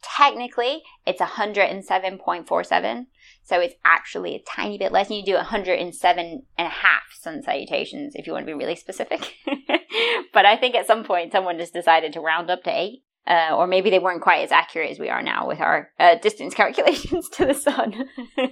Technically, 0.00 0.82
it's 1.04 1.20
107.47, 1.20 3.06
so 3.42 3.58
it's 3.58 3.74
actually 3.84 4.36
a 4.36 4.42
tiny 4.42 4.78
bit 4.78 4.92
less. 4.92 5.08
And 5.08 5.18
you 5.18 5.24
do 5.24 5.34
107 5.34 6.18
and 6.26 6.42
a 6.56 6.70
half 6.70 7.02
sun 7.18 7.42
salutations 7.42 8.14
if 8.14 8.26
you 8.26 8.32
want 8.32 8.46
to 8.46 8.52
be 8.52 8.54
really 8.54 8.76
specific. 8.76 9.34
but 10.32 10.46
I 10.46 10.56
think 10.56 10.76
at 10.76 10.86
some 10.86 11.02
point 11.02 11.32
someone 11.32 11.58
just 11.58 11.72
decided 11.72 12.12
to 12.12 12.20
round 12.20 12.50
up 12.50 12.62
to 12.62 12.70
eight. 12.70 13.02
Uh, 13.26 13.56
or 13.56 13.66
maybe 13.66 13.90
they 13.90 13.98
weren't 13.98 14.22
quite 14.22 14.44
as 14.44 14.52
accurate 14.52 14.90
as 14.90 15.00
we 15.00 15.08
are 15.08 15.20
now 15.22 15.48
with 15.48 15.58
our 15.60 15.90
uh, 15.98 16.14
distance 16.16 16.54
calculations 16.62 17.28
to 17.30 17.44
the 17.46 17.54
sun. 17.54 18.08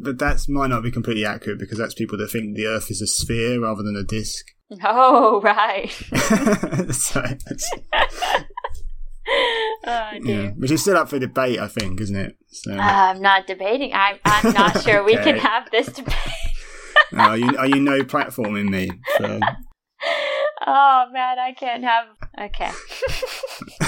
But 0.00 0.18
that 0.18 0.46
might 0.48 0.68
not 0.68 0.82
be 0.82 0.90
completely 0.90 1.26
accurate 1.26 1.58
because 1.58 1.76
that's 1.76 1.92
people 1.92 2.16
that 2.18 2.30
think 2.30 2.56
the 2.56 2.66
Earth 2.66 2.90
is 2.90 3.02
a 3.02 3.06
sphere 3.06 3.60
rather 3.60 3.82
than 3.82 3.96
a 3.96 4.02
disc. 4.02 4.46
oh, 4.84 5.42
right. 5.42 5.90
so, 6.90 7.20
that's, 7.20 7.70
oh, 9.86 10.10
yeah. 10.22 10.50
Which 10.56 10.70
is 10.70 10.80
still 10.80 10.96
up 10.96 11.10
for 11.10 11.18
debate, 11.18 11.58
I 11.58 11.68
think, 11.68 12.00
isn't 12.00 12.16
it? 12.16 12.36
So, 12.48 12.72
Uh, 12.72 12.78
I'm 12.78 13.20
not 13.20 13.46
debating. 13.46 13.92
I, 13.92 14.18
I'm 14.24 14.54
not 14.54 14.82
sure 14.82 15.04
we 15.04 15.16
can 15.16 15.36
have 15.36 15.70
this 15.70 15.88
debate. 15.88 16.14
uh, 17.12 17.20
are, 17.20 17.36
you, 17.36 17.56
are 17.58 17.66
you 17.66 17.80
no 17.80 18.00
platforming 18.04 18.70
me? 18.70 18.90
So, 19.18 19.38
oh, 20.66 21.04
man, 21.12 21.38
I 21.38 21.52
can't 21.52 21.84
have. 21.84 22.06
Okay. 22.40 22.70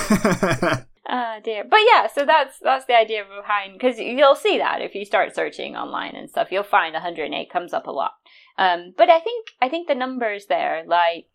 Oh 1.09 1.39
dear, 1.45 1.63
but 1.63 1.79
yeah, 1.87 2.09
so 2.09 2.27
that's 2.27 2.59
that's 2.59 2.87
the 2.87 2.97
idea 2.97 3.23
behind 3.25 3.75
because 3.75 3.99
you'll 4.01 4.35
see 4.35 4.59
that 4.59 4.83
if 4.83 4.95
you 4.97 5.05
start 5.05 5.37
searching 5.37 5.77
online 5.77 6.17
and 6.17 6.29
stuff, 6.29 6.51
you'll 6.51 6.65
find 6.65 6.95
108 6.95 7.49
comes 7.49 7.73
up 7.73 7.87
a 7.87 7.93
lot. 7.93 8.15
Um, 8.59 8.93
but 8.97 9.09
I 9.09 9.21
think 9.21 9.51
I 9.63 9.69
think 9.69 9.87
the 9.87 9.95
numbers 9.95 10.47
there, 10.47 10.83
like 10.85 11.27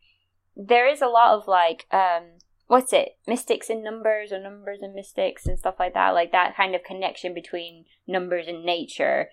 there 0.58 0.90
is 0.90 1.02
a 1.02 1.08
lot 1.08 1.38
of 1.38 1.48
like 1.48 1.86
um, 1.92 2.40
what's 2.68 2.92
it, 2.92 3.18
mystics 3.28 3.70
in 3.70 3.82
numbers 3.82 4.34
or 4.34 4.40
numbers 4.40 4.80
and 4.82 4.94
mystics 4.94 5.46
and 5.46 5.58
stuff 5.58 5.76
like 5.80 5.94
that, 5.94 6.10
like 6.10 6.34
that 6.34 6.58
kind 6.58 6.76
of 6.76 6.84
connection 6.84 7.34
between 7.34 7.86
numbers 8.06 8.48
and 8.50 8.66
nature 8.66 9.30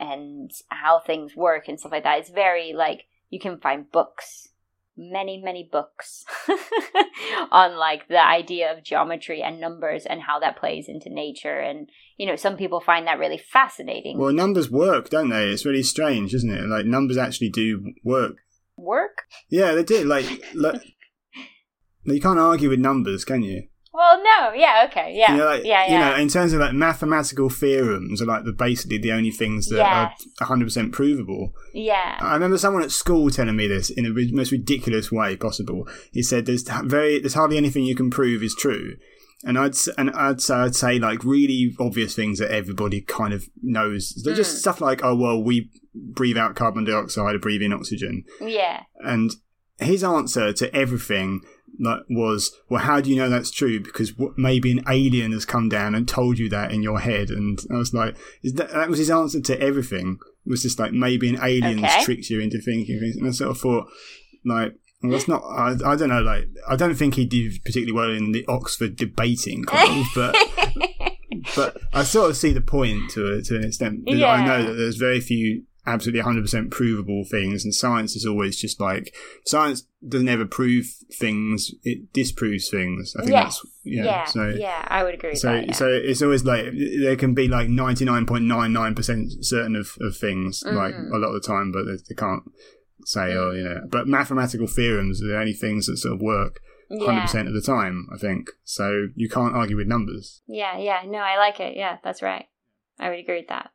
and 0.00 0.50
how 0.68 0.98
things 0.98 1.36
work 1.36 1.68
and 1.68 1.78
stuff 1.78 1.92
like 1.92 2.04
that. 2.04 2.20
It's 2.20 2.30
very 2.30 2.72
like 2.72 3.04
you 3.28 3.38
can 3.38 3.58
find 3.58 3.92
books 3.92 4.48
many 4.96 5.40
many 5.42 5.68
books 5.70 6.24
on 7.50 7.76
like 7.76 8.06
the 8.08 8.24
idea 8.24 8.72
of 8.72 8.84
geometry 8.84 9.42
and 9.42 9.60
numbers 9.60 10.06
and 10.06 10.22
how 10.22 10.38
that 10.38 10.56
plays 10.56 10.86
into 10.88 11.12
nature 11.12 11.58
and 11.58 11.88
you 12.16 12.26
know 12.26 12.36
some 12.36 12.56
people 12.56 12.80
find 12.80 13.06
that 13.06 13.18
really 13.18 13.38
fascinating 13.38 14.18
well, 14.24 14.32
numbers 14.32 14.70
work, 14.70 15.10
don't 15.10 15.28
they? 15.28 15.48
It's 15.48 15.66
really 15.66 15.82
strange, 15.82 16.34
isn't 16.34 16.50
it? 16.50 16.66
Like, 16.66 16.86
numbers 16.86 17.16
actually 17.16 17.50
do 17.50 17.92
work. 18.02 18.36
work 18.76 19.22
Yeah, 19.50 19.72
they 19.72 19.82
do. 19.82 20.04
Like, 20.04 20.26
like 20.54 20.80
you 22.04 22.20
can't 22.20 22.38
argue 22.38 22.70
with 22.70 22.80
numbers, 22.80 23.24
can 23.24 23.42
you? 23.42 23.64
Well, 23.94 24.20
no, 24.22 24.52
yeah, 24.54 24.86
okay, 24.90 25.14
yeah, 25.16 25.30
You 25.32 25.38
know, 25.38 25.44
like, 25.46 25.64
yeah, 25.64 25.86
yeah. 25.86 25.92
You 25.92 25.98
know, 26.16 26.20
in 26.22 26.28
terms 26.28 26.52
of 26.52 26.58
like 26.60 26.72
mathematical 26.74 27.48
theorems 27.48 28.20
are 28.20 28.26
like 28.26 28.44
the 28.44 28.52
basically 28.52 28.98
the 28.98 29.12
only 29.12 29.30
things 29.30 29.68
that 29.68 29.78
are 29.80 30.12
100% 30.42 30.90
provable. 30.92 31.52
yeah. 31.72 32.18
I 32.20 32.34
remember 32.34 32.58
someone 32.58 32.82
at 32.82 32.90
school 32.90 33.30
telling 33.30 33.54
me 33.54 33.68
this 33.68 33.90
in 33.90 34.02
the 34.04 34.30
most 34.32 34.50
ridiculous 34.50 35.12
way 35.12 35.36
possible. 35.36 35.86
He 36.12 36.22
said, 36.24 36.46
"There's 36.46 36.64
very, 36.82 37.20
there's 37.20 37.34
hardly 37.34 37.56
anything 37.56 37.84
you 37.84 37.94
can 37.94 38.10
prove 38.10 38.42
is 38.42 38.56
true," 38.58 38.96
and 39.44 39.56
I'd 39.56 39.74
and 39.96 40.10
I'd 40.10 40.40
say, 40.40 40.54
I'd 40.54 40.74
say 40.74 40.98
like 40.98 41.22
really 41.22 41.76
obvious 41.78 42.16
things 42.16 42.40
that 42.40 42.50
everybody 42.50 43.00
kind 43.00 43.32
of 43.32 43.44
knows. 43.62 44.20
They're 44.24 44.34
Hmm. 44.34 44.38
just 44.38 44.58
stuff 44.58 44.80
like, 44.80 45.04
"Oh 45.04 45.14
well, 45.14 45.40
we 45.42 45.70
breathe 45.94 46.36
out 46.36 46.56
carbon 46.56 46.82
dioxide, 46.84 47.36
or 47.36 47.38
breathe 47.38 47.62
in 47.62 47.72
oxygen," 47.72 48.24
yeah. 48.40 48.82
and 49.04 49.30
his 49.78 50.02
answer 50.04 50.52
to 50.52 50.74
everything 50.74 51.40
like 51.80 52.00
was, 52.08 52.52
"Well, 52.68 52.82
how 52.82 53.00
do 53.00 53.10
you 53.10 53.16
know 53.16 53.28
that's 53.28 53.50
true? 53.50 53.80
Because 53.80 54.12
w- 54.12 54.34
maybe 54.36 54.70
an 54.72 54.82
alien 54.88 55.32
has 55.32 55.44
come 55.44 55.68
down 55.68 55.94
and 55.94 56.06
told 56.08 56.38
you 56.38 56.48
that 56.50 56.72
in 56.72 56.82
your 56.82 57.00
head." 57.00 57.30
And 57.30 57.58
I 57.72 57.76
was 57.76 57.92
like, 57.94 58.16
"Is 58.42 58.54
that 58.54 58.70
that 58.70 58.88
was 58.88 58.98
his 58.98 59.10
answer 59.10 59.40
to 59.40 59.60
everything?" 59.60 60.18
Was 60.46 60.62
just 60.62 60.78
like 60.78 60.92
maybe 60.92 61.28
an 61.30 61.38
alien 61.42 61.84
Okay. 61.84 62.04
tricked 62.04 62.28
you 62.30 62.40
into 62.40 62.60
thinking 62.60 63.00
things, 63.00 63.16
and 63.16 63.26
I 63.26 63.30
sort 63.30 63.50
of 63.50 63.58
thought, 63.58 63.86
like. 64.44 64.74
Well, 65.02 65.12
that's 65.12 65.28
not. 65.28 65.42
I, 65.42 65.74
I 65.84 65.96
don't 65.96 66.08
know. 66.08 66.22
Like, 66.22 66.46
I 66.66 66.76
don't 66.76 66.94
think 66.94 67.14
he 67.16 67.26
did 67.26 67.62
particularly 67.62 67.92
well 67.92 68.10
in 68.10 68.32
the 68.32 68.42
Oxford 68.48 68.96
debating 68.96 69.62
club, 69.66 70.06
but 70.14 70.34
but 71.54 71.76
I 71.92 72.04
sort 72.04 72.30
of 72.30 72.36
see 72.38 72.52
the 72.52 72.62
point 72.62 73.10
to 73.10 73.34
a, 73.34 73.42
to 73.42 73.56
an 73.56 73.64
extent. 73.64 74.04
Because 74.06 74.22
I 74.22 74.46
know 74.46 74.62
that 74.64 74.72
there's 74.74 74.96
very 74.96 75.20
few 75.20 75.64
absolutely 75.86 76.22
100% 76.22 76.70
provable 76.70 77.24
things, 77.30 77.64
and 77.64 77.74
science 77.74 78.16
is 78.16 78.24
always 78.26 78.56
just 78.56 78.80
like 78.80 79.14
science 79.44 79.86
doesn't 80.06 80.28
ever 80.28 80.44
prove 80.46 80.86
things; 81.18 81.70
it 81.82 82.12
disproves 82.12 82.68
things. 82.68 83.14
I 83.16 83.20
think 83.20 83.32
Yes. 83.32 83.44
that's 83.44 83.66
yeah. 83.84 84.04
yeah, 84.04 84.24
so 84.24 84.48
yeah, 84.48 84.84
I 84.88 85.02
would 85.04 85.14
agree 85.14 85.30
with 85.30 85.38
so 85.38 85.52
that. 85.52 85.66
Yeah. 85.66 85.72
so 85.72 85.88
it's 85.88 86.22
always 86.22 86.44
like 86.44 86.66
there 87.00 87.16
can 87.16 87.34
be 87.34 87.48
like 87.48 87.68
99.99% 87.68 89.44
certain 89.44 89.76
of, 89.76 89.96
of 90.00 90.16
things 90.16 90.62
like 90.66 90.94
Mhm. 90.94 91.12
a 91.12 91.18
lot 91.18 91.28
of 91.34 91.42
the 91.42 91.46
time, 91.46 91.72
but 91.72 91.84
they, 91.84 91.96
they 92.08 92.14
can't 92.14 92.42
say 93.04 93.32
oh 93.34 93.50
you 93.52 93.64
know. 93.64 93.80
But 93.88 94.06
mathematical 94.08 94.66
theorems 94.66 95.22
are 95.22 95.26
the 95.26 95.38
only 95.38 95.52
things 95.54 95.86
that 95.86 95.98
sort 95.98 96.14
of 96.14 96.20
work. 96.20 96.60
Hundred 96.90 97.12
yeah. 97.14 97.22
percent 97.22 97.48
of 97.48 97.54
the 97.54 97.62
time, 97.62 98.06
I 98.14 98.18
think. 98.18 98.50
So 98.62 99.08
you 99.16 99.28
can't 99.28 99.54
argue 99.54 99.76
with 99.76 99.86
numbers. 99.86 100.42
Yeah, 100.46 100.76
yeah. 100.78 101.00
No, 101.06 101.18
I 101.18 101.38
like 101.38 101.58
it. 101.58 101.76
Yeah, 101.76 101.96
that's 102.04 102.22
right. 102.22 102.44
I 103.00 103.08
would 103.08 103.18
agree 103.18 103.38
with 103.38 103.48
that. 103.48 103.70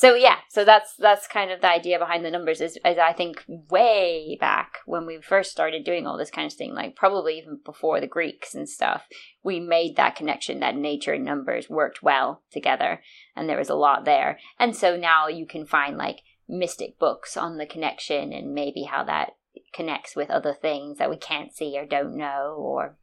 So 0.00 0.14
yeah, 0.14 0.36
so 0.48 0.64
that's 0.64 0.96
that's 0.96 1.26
kind 1.26 1.50
of 1.50 1.60
the 1.60 1.68
idea 1.68 1.98
behind 1.98 2.24
the 2.24 2.30
numbers 2.30 2.62
is, 2.62 2.78
is 2.86 2.96
I 2.96 3.12
think 3.12 3.44
way 3.46 4.34
back 4.40 4.78
when 4.86 5.04
we 5.04 5.20
first 5.20 5.50
started 5.50 5.84
doing 5.84 6.06
all 6.06 6.16
this 6.16 6.30
kind 6.30 6.50
of 6.50 6.56
thing, 6.56 6.72
like 6.72 6.96
probably 6.96 7.36
even 7.36 7.60
before 7.62 8.00
the 8.00 8.06
Greeks 8.06 8.54
and 8.54 8.66
stuff, 8.66 9.06
we 9.42 9.60
made 9.60 9.96
that 9.96 10.16
connection 10.16 10.60
that 10.60 10.74
nature 10.74 11.12
and 11.12 11.22
numbers 11.26 11.68
worked 11.68 12.02
well 12.02 12.40
together 12.50 13.02
and 13.36 13.46
there 13.46 13.58
was 13.58 13.68
a 13.68 13.74
lot 13.74 14.06
there. 14.06 14.38
And 14.58 14.74
so 14.74 14.96
now 14.96 15.28
you 15.28 15.44
can 15.44 15.66
find 15.66 15.98
like 15.98 16.20
mystic 16.48 16.98
books 16.98 17.36
on 17.36 17.58
the 17.58 17.66
connection 17.66 18.32
and 18.32 18.54
maybe 18.54 18.84
how 18.84 19.04
that 19.04 19.34
connects 19.74 20.16
with 20.16 20.30
other 20.30 20.54
things 20.54 20.96
that 20.96 21.10
we 21.10 21.18
can't 21.18 21.52
see 21.52 21.76
or 21.76 21.84
don't 21.84 22.16
know 22.16 22.54
or 22.56 22.96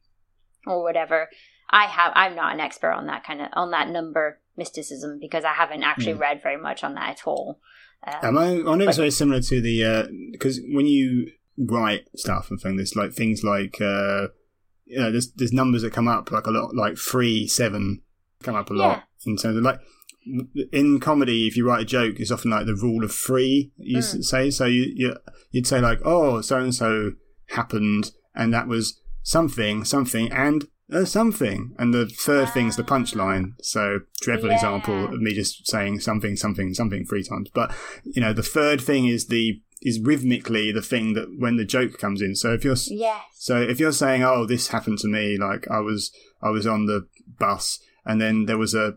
or 0.66 0.82
whatever. 0.82 1.28
I 1.70 1.84
have 1.84 2.10
I'm 2.16 2.34
not 2.34 2.54
an 2.54 2.60
expert 2.60 2.90
on 2.90 3.06
that 3.06 3.22
kind 3.22 3.40
of 3.40 3.50
on 3.52 3.70
that 3.70 3.88
number 3.88 4.40
mysticism 4.58 5.18
because 5.20 5.44
I 5.44 5.52
haven't 5.54 5.82
actually 5.84 6.14
Mm. 6.14 6.20
read 6.20 6.42
very 6.42 6.56
much 6.60 6.84
on 6.84 6.94
that 6.94 7.10
at 7.10 7.26
all. 7.26 7.60
Um, 8.06 8.36
I? 8.38 8.46
I 8.70 8.76
know 8.76 8.88
it's 8.88 8.96
very 8.96 9.10
similar 9.10 9.40
to 9.40 9.60
the 9.60 10.08
because 10.32 10.60
when 10.72 10.86
you 10.86 11.30
write 11.56 12.06
stuff 12.16 12.50
and 12.50 12.60
things, 12.60 12.76
there's 12.76 12.96
like 12.96 13.12
things 13.12 13.42
like 13.42 13.80
uh, 13.80 14.28
you 14.84 14.98
know, 14.98 15.10
there's 15.10 15.32
there's 15.32 15.52
numbers 15.52 15.82
that 15.82 15.92
come 15.92 16.08
up 16.08 16.30
like 16.30 16.46
a 16.46 16.50
lot, 16.50 16.74
like 16.74 16.96
three, 16.98 17.46
seven, 17.46 18.02
come 18.42 18.54
up 18.54 18.70
a 18.70 18.74
lot 18.74 19.04
in 19.26 19.36
terms 19.36 19.56
of 19.56 19.62
like 19.62 19.80
in 20.72 21.00
comedy. 21.00 21.46
If 21.46 21.56
you 21.56 21.66
write 21.66 21.82
a 21.82 21.84
joke, 21.86 22.20
it's 22.20 22.30
often 22.30 22.50
like 22.50 22.66
the 22.66 22.74
rule 22.74 23.02
of 23.04 23.12
three. 23.12 23.72
You 23.76 23.98
Mm. 23.98 24.22
say 24.24 24.50
so. 24.50 24.66
You, 24.66 24.84
you 24.94 25.16
you'd 25.50 25.66
say 25.66 25.80
like, 25.80 26.00
oh, 26.04 26.40
so 26.40 26.58
and 26.58 26.74
so 26.74 27.12
happened, 27.48 28.12
and 28.34 28.52
that 28.54 28.68
was 28.68 29.00
something, 29.22 29.84
something, 29.84 30.30
and 30.32 30.68
uh, 30.92 31.04
something, 31.04 31.74
and 31.78 31.92
the 31.92 32.06
third 32.06 32.48
thing's 32.50 32.76
the 32.76 32.82
punchline. 32.84 33.52
So 33.62 34.00
dreadful 34.20 34.48
Yeah. 34.48 34.54
example 34.56 35.04
of 35.06 35.20
me 35.20 35.34
just 35.34 35.66
saying 35.66 36.00
something, 36.00 36.36
something, 36.36 36.74
something 36.74 37.04
three 37.04 37.22
times. 37.22 37.50
But 37.54 37.74
you 38.04 38.20
know, 38.22 38.32
the 38.32 38.42
third 38.42 38.80
thing 38.80 39.06
is 39.06 39.26
the 39.26 39.60
is 39.80 40.00
rhythmically 40.00 40.72
the 40.72 40.82
thing 40.82 41.12
that 41.14 41.28
when 41.38 41.56
the 41.56 41.64
joke 41.64 41.98
comes 41.98 42.20
in. 42.20 42.34
So 42.34 42.52
if 42.52 42.64
you're 42.64 42.76
yes. 42.88 43.22
so 43.34 43.60
if 43.60 43.78
you're 43.78 43.92
saying, 43.92 44.22
"Oh, 44.24 44.44
this 44.46 44.68
happened 44.68 44.98
to 45.00 45.08
me," 45.08 45.36
like 45.38 45.68
I 45.70 45.80
was 45.80 46.10
I 46.42 46.50
was 46.50 46.66
on 46.66 46.86
the 46.86 47.06
bus 47.38 47.78
and 48.04 48.20
then 48.20 48.46
there 48.46 48.58
was 48.58 48.74
a 48.74 48.96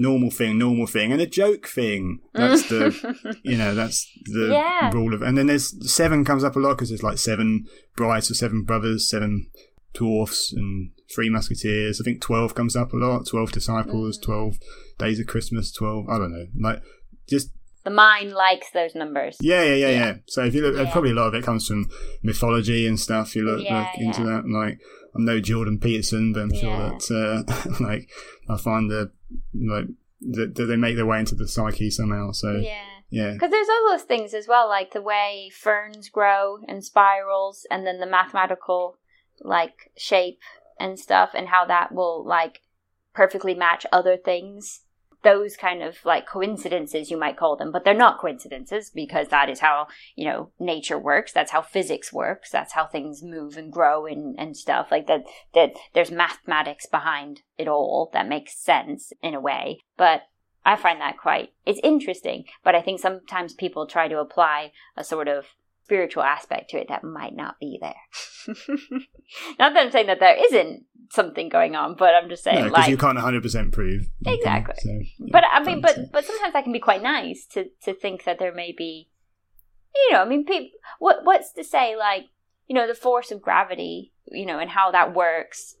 normal 0.00 0.30
thing, 0.30 0.58
normal 0.58 0.86
thing, 0.86 1.12
and 1.12 1.20
a 1.20 1.26
joke 1.26 1.66
thing. 1.66 2.20
That's 2.34 2.68
the 2.68 3.36
you 3.42 3.56
know 3.56 3.74
that's 3.74 4.06
the 4.24 4.48
Yeah. 4.52 4.90
rule 4.92 5.14
of. 5.14 5.22
And 5.22 5.38
then 5.38 5.46
there's 5.46 5.74
seven 5.92 6.24
comes 6.24 6.44
up 6.44 6.56
a 6.56 6.58
lot 6.60 6.70
because 6.74 6.90
there's 6.90 7.02
like 7.02 7.18
seven 7.18 7.64
brides 7.96 8.30
or 8.30 8.34
seven 8.34 8.64
brothers, 8.64 9.08
seven 9.08 9.50
dwarfs, 9.94 10.52
and 10.52 10.90
three 11.14 11.28
musketeers. 11.30 12.00
I 12.00 12.04
think 12.04 12.20
twelve 12.20 12.54
comes 12.54 12.76
up 12.76 12.92
a 12.92 12.96
lot. 12.96 13.26
Twelve 13.26 13.52
disciples, 13.52 14.18
Mm. 14.18 14.22
twelve 14.22 14.58
days 14.98 15.20
of 15.20 15.26
Christmas, 15.26 15.72
twelve. 15.72 16.08
I 16.08 16.18
don't 16.18 16.32
know, 16.32 16.46
like 16.60 16.82
just 17.28 17.50
the 17.84 17.90
mind 17.90 18.32
likes 18.32 18.70
those 18.72 18.94
numbers. 18.94 19.36
yeah, 19.40 19.62
yeah, 19.62 19.74
yeah, 19.74 19.88
Yeah. 19.88 19.98
yeah. 20.06 20.14
So 20.26 20.44
if 20.44 20.54
you 20.54 20.62
look, 20.62 20.76
Yeah. 20.76 20.90
probably 20.92 21.10
a 21.12 21.14
lot 21.14 21.28
of 21.28 21.34
it 21.34 21.44
comes 21.44 21.66
from 21.66 21.88
mythology 22.22 22.86
and 22.86 22.98
stuff. 23.00 23.34
You 23.36 23.42
look, 23.44 23.62
Yeah, 23.64 23.78
look 23.80 24.00
into 24.00 24.24
that, 24.24 24.44
and 24.44 24.52
like 24.52 24.78
I'm 25.14 25.24
no 25.24 25.40
Jordan 25.40 25.78
Peterson, 25.78 26.32
but 26.32 26.40
I'm 26.42 26.54
sure 26.54 26.76
that 26.90 27.10
uh, 27.10 27.84
like 27.84 28.08
I 28.48 28.56
find 28.58 28.90
the 28.90 29.10
like 29.54 29.86
that, 30.20 30.54
that 30.56 30.64
they 30.64 30.76
make 30.76 30.96
their 30.96 31.06
way 31.06 31.20
into 31.20 31.34
the 31.34 31.48
psyche 31.48 31.90
somehow. 31.90 32.32
So 32.32 32.56
Yeah. 32.56 32.82
yeah, 33.10 33.32
Because 33.34 33.50
there's 33.50 33.68
all 33.68 33.90
those 33.92 34.02
things 34.02 34.34
as 34.34 34.46
well, 34.48 34.68
like 34.68 34.92
the 34.92 35.00
way 35.02 35.50
ferns 35.54 36.08
grow 36.10 36.58
and 36.68 36.84
spirals, 36.84 37.66
and 37.70 37.86
then 37.86 38.00
the 38.00 38.06
mathematical 38.06 38.98
like 39.40 39.92
shape 39.96 40.40
and 40.80 40.98
stuff, 40.98 41.30
and 41.34 41.48
how 41.48 41.64
that 41.66 41.92
will 41.92 42.24
like 42.24 42.60
perfectly 43.14 43.54
match 43.54 43.86
other 43.92 44.16
things. 44.16 44.80
Those 45.24 45.56
kind 45.56 45.82
of 45.82 45.96
like 46.04 46.28
coincidences, 46.28 47.10
you 47.10 47.16
might 47.16 47.36
call 47.36 47.56
them, 47.56 47.72
but 47.72 47.84
they're 47.84 47.92
not 47.92 48.20
coincidences 48.20 48.88
because 48.88 49.28
that 49.28 49.50
is 49.50 49.58
how 49.58 49.88
you 50.14 50.24
know 50.24 50.52
nature 50.60 50.98
works. 50.98 51.32
That's 51.32 51.50
how 51.50 51.60
physics 51.60 52.12
works. 52.12 52.50
That's 52.50 52.74
how 52.74 52.86
things 52.86 53.20
move 53.22 53.56
and 53.56 53.72
grow 53.72 54.06
and, 54.06 54.38
and 54.38 54.56
stuff 54.56 54.92
like 54.92 55.08
that. 55.08 55.24
That 55.54 55.72
there's 55.92 56.12
mathematics 56.12 56.86
behind 56.86 57.42
it 57.56 57.66
all 57.66 58.10
that 58.12 58.28
makes 58.28 58.56
sense 58.56 59.12
in 59.20 59.34
a 59.34 59.40
way, 59.40 59.80
but 59.96 60.22
I 60.64 60.76
find 60.76 61.00
that 61.00 61.16
quite 61.16 61.52
it's 61.64 61.80
interesting, 61.82 62.44
but 62.62 62.74
I 62.74 62.82
think 62.82 63.00
sometimes 63.00 63.54
people 63.54 63.86
try 63.86 64.06
to 64.06 64.20
apply 64.20 64.72
a 64.96 65.02
sort 65.02 65.26
of 65.26 65.46
spiritual 65.88 66.22
aspect 66.22 66.68
to 66.68 66.78
it 66.78 66.88
that 66.90 67.02
might 67.02 67.34
not 67.34 67.58
be 67.58 67.78
there. 67.80 67.94
not 69.58 69.72
that 69.72 69.86
I'm 69.86 69.90
saying 69.90 70.08
that 70.08 70.20
there 70.20 70.36
isn't 70.38 70.84
something 71.10 71.48
going 71.48 71.74
on, 71.76 71.96
but 71.98 72.14
I'm 72.14 72.28
just 72.28 72.44
saying 72.44 72.58
no, 72.58 72.64
because 72.64 72.78
like 72.78 72.90
you 72.90 72.98
can't 72.98 73.14
100 73.14 73.42
percent 73.42 73.72
prove 73.72 74.06
Exactly. 74.26 74.74
so, 74.78 74.90
yeah, 75.18 75.30
but 75.32 75.44
I 75.50 75.64
mean, 75.64 75.80
but 75.80 76.12
but 76.12 76.26
sometimes 76.26 76.52
that 76.52 76.64
can 76.64 76.74
be 76.74 76.78
quite 76.78 77.02
nice 77.02 77.46
to 77.52 77.70
to 77.84 77.94
think 77.94 78.24
that 78.24 78.38
there 78.38 78.52
may 78.52 78.74
be, 78.76 79.08
you 79.96 80.12
know, 80.12 80.20
I 80.20 80.26
mean, 80.26 80.44
people. 80.44 80.78
What 80.98 81.20
what's 81.22 81.52
to 81.54 81.64
say 81.64 81.96
like 81.96 82.24
you 82.66 82.74
know 82.74 82.86
the 82.86 82.94
force 82.94 83.30
of 83.30 83.40
gravity, 83.40 84.12
you 84.26 84.44
know, 84.44 84.58
and 84.58 84.70
how 84.70 84.90
that 84.90 85.14
works. 85.14 85.76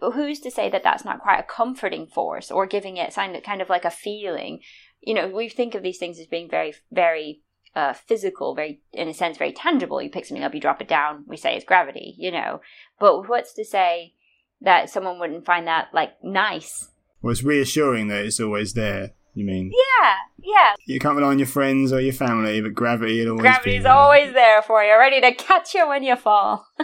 Who's 0.00 0.40
to 0.40 0.50
say 0.50 0.70
that 0.70 0.84
that's 0.84 1.04
not 1.04 1.20
quite 1.20 1.40
a 1.40 1.42
comforting 1.42 2.06
force 2.06 2.50
or 2.50 2.66
giving 2.66 2.96
it 2.96 3.14
kind 3.14 3.60
of 3.60 3.68
like 3.68 3.84
a 3.84 3.90
feeling? 3.90 4.60
You 5.00 5.12
know, 5.14 5.28
we 5.28 5.48
think 5.48 5.74
of 5.74 5.82
these 5.82 5.98
things 5.98 6.18
as 6.18 6.26
being 6.26 6.48
very 6.48 6.74
very 6.90 7.42
uh, 7.74 7.92
physical, 7.92 8.54
very 8.54 8.80
in 8.92 9.08
a 9.08 9.14
sense 9.14 9.38
very 9.38 9.52
tangible. 9.52 10.00
You 10.02 10.10
pick 10.10 10.24
something 10.26 10.44
up, 10.44 10.54
you 10.54 10.60
drop 10.60 10.80
it 10.80 10.88
down, 10.88 11.24
we 11.26 11.36
say 11.36 11.54
it's 11.56 11.64
gravity, 11.64 12.14
you 12.18 12.30
know. 12.30 12.60
But 12.98 13.28
what's 13.28 13.52
to 13.54 13.64
say 13.64 14.14
that 14.60 14.90
someone 14.90 15.18
wouldn't 15.18 15.44
find 15.46 15.66
that 15.66 15.88
like 15.92 16.12
nice 16.22 16.88
well, 17.22 17.30
it's 17.30 17.42
reassuring 17.44 18.08
that 18.08 18.24
it's 18.24 18.40
always 18.40 18.74
there. 18.74 19.12
You 19.34 19.46
mean 19.46 19.70
Yeah, 19.72 20.14
yeah. 20.42 20.74
you 20.86 20.98
can't 20.98 21.16
rely 21.16 21.30
on 21.30 21.38
your 21.38 21.46
friends 21.48 21.92
or 21.92 22.00
your 22.00 22.12
family, 22.12 22.60
but 22.60 22.74
gravity 22.74 23.20
will 23.24 23.30
always 23.30 23.42
be 23.42 23.48
Gravity's 23.48 23.82
there. 23.84 23.92
always 23.92 24.32
there 24.34 24.60
for 24.60 24.82
you, 24.82 24.98
ready 24.98 25.20
to 25.22 25.32
catch 25.34 25.72
you 25.72 25.88
when 25.88 26.02
you 26.02 26.16
fall. 26.16 26.66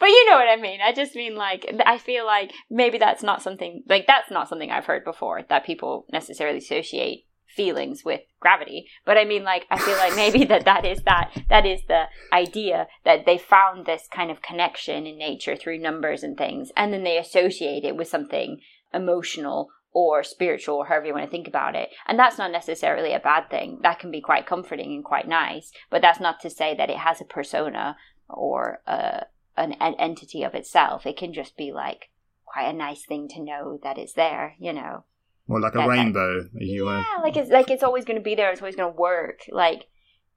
but 0.00 0.08
you 0.08 0.28
know 0.28 0.36
what 0.36 0.48
I 0.48 0.56
mean. 0.60 0.80
I 0.80 0.92
just 0.92 1.14
mean 1.14 1.36
like 1.36 1.72
I 1.86 1.98
feel 1.98 2.26
like 2.26 2.52
maybe 2.68 2.98
that's 2.98 3.22
not 3.22 3.42
something 3.42 3.84
like 3.88 4.06
that's 4.08 4.30
not 4.30 4.48
something 4.48 4.70
I've 4.70 4.86
heard 4.86 5.04
before 5.04 5.42
that 5.48 5.64
people 5.64 6.06
necessarily 6.12 6.58
associate 6.58 7.26
feelings 7.54 8.04
with 8.04 8.20
gravity 8.40 8.86
but 9.04 9.16
i 9.16 9.24
mean 9.24 9.44
like 9.44 9.66
i 9.70 9.78
feel 9.78 9.96
like 9.96 10.14
maybe 10.16 10.44
that 10.46 10.64
that 10.64 10.84
is 10.84 11.02
that 11.02 11.30
that 11.48 11.66
is 11.66 11.80
the 11.88 12.04
idea 12.32 12.86
that 13.04 13.26
they 13.26 13.38
found 13.38 13.86
this 13.86 14.08
kind 14.10 14.30
of 14.30 14.42
connection 14.42 15.06
in 15.06 15.18
nature 15.18 15.56
through 15.56 15.78
numbers 15.78 16.22
and 16.22 16.36
things 16.36 16.70
and 16.76 16.92
then 16.92 17.04
they 17.04 17.18
associate 17.18 17.84
it 17.84 17.96
with 17.96 18.08
something 18.08 18.60
emotional 18.92 19.68
or 19.92 20.22
spiritual 20.22 20.76
or 20.76 20.86
however 20.86 21.06
you 21.06 21.12
want 21.12 21.24
to 21.24 21.30
think 21.30 21.48
about 21.48 21.74
it 21.74 21.90
and 22.06 22.18
that's 22.18 22.38
not 22.38 22.52
necessarily 22.52 23.12
a 23.12 23.18
bad 23.18 23.50
thing 23.50 23.78
that 23.82 23.98
can 23.98 24.10
be 24.10 24.20
quite 24.20 24.46
comforting 24.46 24.92
and 24.92 25.04
quite 25.04 25.26
nice 25.26 25.72
but 25.90 26.00
that's 26.00 26.20
not 26.20 26.40
to 26.40 26.48
say 26.48 26.74
that 26.76 26.90
it 26.90 26.98
has 26.98 27.20
a 27.20 27.24
persona 27.24 27.96
or 28.32 28.80
a, 28.86 29.26
an, 29.56 29.72
an 29.80 29.94
entity 29.98 30.42
of 30.42 30.54
itself. 30.54 31.06
It 31.06 31.16
can 31.16 31.32
just 31.32 31.56
be 31.56 31.72
like 31.72 32.10
quite 32.44 32.68
a 32.68 32.72
nice 32.72 33.04
thing 33.04 33.28
to 33.28 33.42
know 33.42 33.78
that 33.82 33.98
it's 33.98 34.14
there, 34.14 34.56
you 34.58 34.72
know. 34.72 35.04
Well, 35.50 35.60
like 35.60 35.74
a 35.74 35.88
rainbow. 35.88 36.48
You 36.54 36.88
uh, 36.88 36.98
Yeah, 36.98 37.22
like 37.24 37.36
it's 37.36 37.50
like 37.50 37.70
it's 37.70 37.82
always 37.82 38.04
going 38.04 38.18
to 38.18 38.22
be 38.22 38.36
there. 38.36 38.52
It's 38.52 38.62
always 38.62 38.76
going 38.76 38.92
to 38.92 39.00
work. 39.00 39.40
Like 39.50 39.88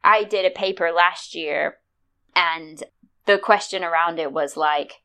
I 0.04 0.24
did 0.24 0.44
a 0.44 0.50
paper 0.50 0.92
last 0.92 1.36
year, 1.36 1.76
and 2.36 2.84
the 3.28 3.38
question 3.38 3.84
around 3.84 4.18
it 4.18 4.34
was 4.34 4.58
like, 4.58 5.04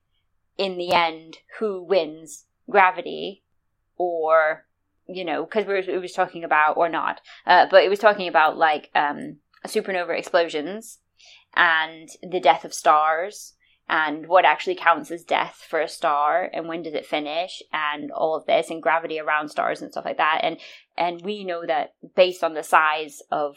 in 0.56 0.78
the 0.78 0.92
end, 0.92 1.36
who 1.58 1.82
wins, 1.82 2.46
gravity, 2.70 3.44
or 3.98 4.64
you 5.06 5.26
know, 5.26 5.44
because 5.44 5.66
we 5.66 5.74
were, 5.74 5.80
it 5.80 6.00
was 6.00 6.14
talking 6.14 6.42
about 6.42 6.78
or 6.78 6.88
not, 6.88 7.20
uh, 7.46 7.66
but 7.70 7.84
it 7.84 7.90
was 7.90 7.98
talking 7.98 8.28
about 8.28 8.56
like 8.56 8.90
um, 8.94 9.36
supernova 9.66 10.18
explosions 10.18 11.00
and 11.54 12.08
the 12.22 12.40
death 12.40 12.64
of 12.64 12.72
stars 12.72 13.52
and 13.88 14.26
what 14.26 14.44
actually 14.44 14.74
counts 14.74 15.10
as 15.10 15.24
death 15.24 15.64
for 15.68 15.80
a 15.80 15.88
star 15.88 16.50
and 16.52 16.68
when 16.68 16.82
does 16.82 16.94
it 16.94 17.06
finish 17.06 17.62
and 17.72 18.10
all 18.10 18.36
of 18.36 18.46
this 18.46 18.70
and 18.70 18.82
gravity 18.82 19.18
around 19.18 19.48
stars 19.48 19.80
and 19.80 19.90
stuff 19.90 20.04
like 20.04 20.18
that. 20.18 20.40
And 20.42 20.58
and 20.96 21.22
we 21.22 21.44
know 21.44 21.64
that 21.66 21.94
based 22.14 22.44
on 22.44 22.54
the 22.54 22.62
size 22.62 23.22
of 23.30 23.56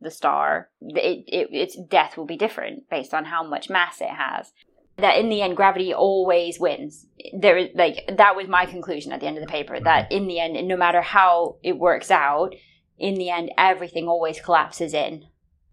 the 0.00 0.10
star 0.10 0.68
it, 0.80 1.24
it 1.26 1.48
its 1.52 1.78
death 1.88 2.16
will 2.16 2.26
be 2.26 2.36
different 2.36 2.88
based 2.90 3.14
on 3.14 3.26
how 3.26 3.42
much 3.42 3.70
mass 3.70 4.00
it 4.00 4.10
has. 4.10 4.52
That 4.98 5.18
in 5.18 5.30
the 5.30 5.40
end 5.40 5.56
gravity 5.56 5.94
always 5.94 6.60
wins. 6.60 7.06
There 7.38 7.56
is 7.56 7.70
like 7.74 8.10
that 8.18 8.36
was 8.36 8.48
my 8.48 8.66
conclusion 8.66 9.12
at 9.12 9.20
the 9.20 9.26
end 9.26 9.38
of 9.38 9.42
the 9.42 9.50
paper 9.50 9.80
that 9.80 10.12
in 10.12 10.26
the 10.26 10.38
end 10.40 10.68
no 10.68 10.76
matter 10.76 11.00
how 11.00 11.56
it 11.62 11.78
works 11.78 12.10
out 12.10 12.54
in 12.98 13.14
the 13.14 13.30
end 13.30 13.50
everything 13.56 14.08
always 14.08 14.40
collapses 14.40 14.92
in 14.92 15.24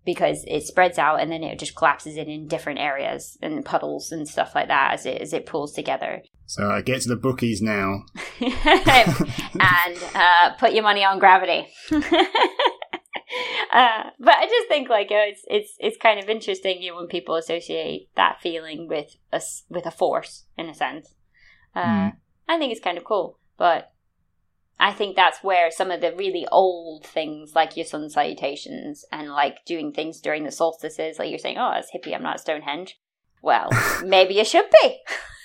because 0.08 0.46
it 0.48 0.63
spreads 0.63 0.98
out 0.98 1.20
and 1.20 1.30
then 1.30 1.43
it 1.43 1.60
just 1.60 1.76
collapses 1.76 2.15
in 2.15 2.30
in 2.30 2.48
different 2.48 2.80
areas 2.80 3.38
and 3.41 3.65
puddles 3.65 4.13
and 4.13 4.26
stuff 4.28 4.56
like 4.56 4.70
that 4.70 4.93
as 4.93 5.06
it 5.06 5.22
as 5.22 5.34
it 5.34 5.46
pulls 5.46 5.74
together 5.74 6.24
So 6.46 6.72
I 6.72 6.82
get 6.82 7.02
to 7.02 7.10
the 7.10 7.17
bookies 7.17 7.62
now. 7.62 8.06
and 8.39 9.98
uh, 10.15 10.52
put 10.58 10.72
your 10.72 10.84
money 10.84 11.04
on 11.04 11.20
gravity. 11.20 11.67
uh, 11.91 12.00
but 14.20 14.36
I 14.36 14.46
just 14.46 14.70
think 14.70 14.89
like 14.89 15.08
it's 15.12 15.43
it's 15.48 15.76
it's 15.80 15.98
kind 15.98 16.20
of 16.22 16.30
interesting 16.30 16.82
you 16.82 16.91
know, 16.91 16.98
when 16.98 17.08
people 17.08 17.36
associate 17.36 18.10
that 18.15 18.39
feeling 18.41 18.88
with 18.88 19.17
a 19.34 19.41
with 19.70 19.86
a 19.86 19.91
force 19.91 20.46
in 20.58 20.70
a 20.70 20.74
sense. 20.74 21.13
Uh, 21.76 21.86
Mm. 21.86 22.13
I 22.50 22.58
think 22.58 22.72
it's 22.72 22.88
kind 22.88 22.98
of 22.98 23.04
cool, 23.04 23.38
but 23.58 23.91
I 24.80 24.94
think 24.94 25.16
that's 25.16 25.44
where 25.44 25.72
some 25.72 25.90
of 25.92 26.02
the 26.02 26.13
really 26.16 26.48
old 26.52 27.06
things 27.06 27.54
like 27.56 27.76
your 27.76 27.86
sun 27.86 28.10
salutations 28.10 29.04
and 29.12 29.30
like 29.30 29.66
doing 29.66 29.92
things 29.92 30.22
during 30.22 30.44
the 30.44 30.52
solstices, 30.52 31.18
like 31.18 31.30
you're 31.30 31.40
saying, 31.40 31.58
oh, 31.58 31.72
it's 31.76 31.90
hippie, 31.96 32.13
I'm 32.16 32.24
not 32.24 32.40
Stonehenge. 32.40 33.00
Well, 33.42 33.70
maybe 34.06 34.36
you 34.36 34.46
should 34.46 34.70
be. 34.82 34.98